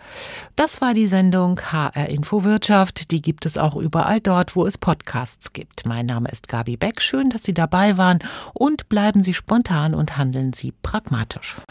Das 0.55 0.81
war 0.81 0.93
die 0.93 1.07
Sendung 1.07 1.59
HR 1.59 2.09
Info 2.09 2.43
Wirtschaft. 2.43 3.11
Die 3.11 3.21
gibt 3.21 3.45
es 3.45 3.57
auch 3.57 3.75
überall 3.75 4.21
dort, 4.21 4.55
wo 4.55 4.65
es 4.65 4.77
Podcasts 4.77 5.53
gibt. 5.53 5.85
Mein 5.85 6.05
Name 6.05 6.29
ist 6.29 6.47
Gabi 6.47 6.77
Beck. 6.77 7.01
Schön, 7.21 7.29
dass 7.29 7.43
Sie 7.43 7.53
dabei 7.53 7.97
waren 7.97 8.17
und 8.51 8.89
bleiben 8.89 9.21
Sie 9.21 9.35
spontan 9.35 9.93
und 9.93 10.17
handeln 10.17 10.53
Sie 10.53 10.73
pragmatisch. 10.81 11.61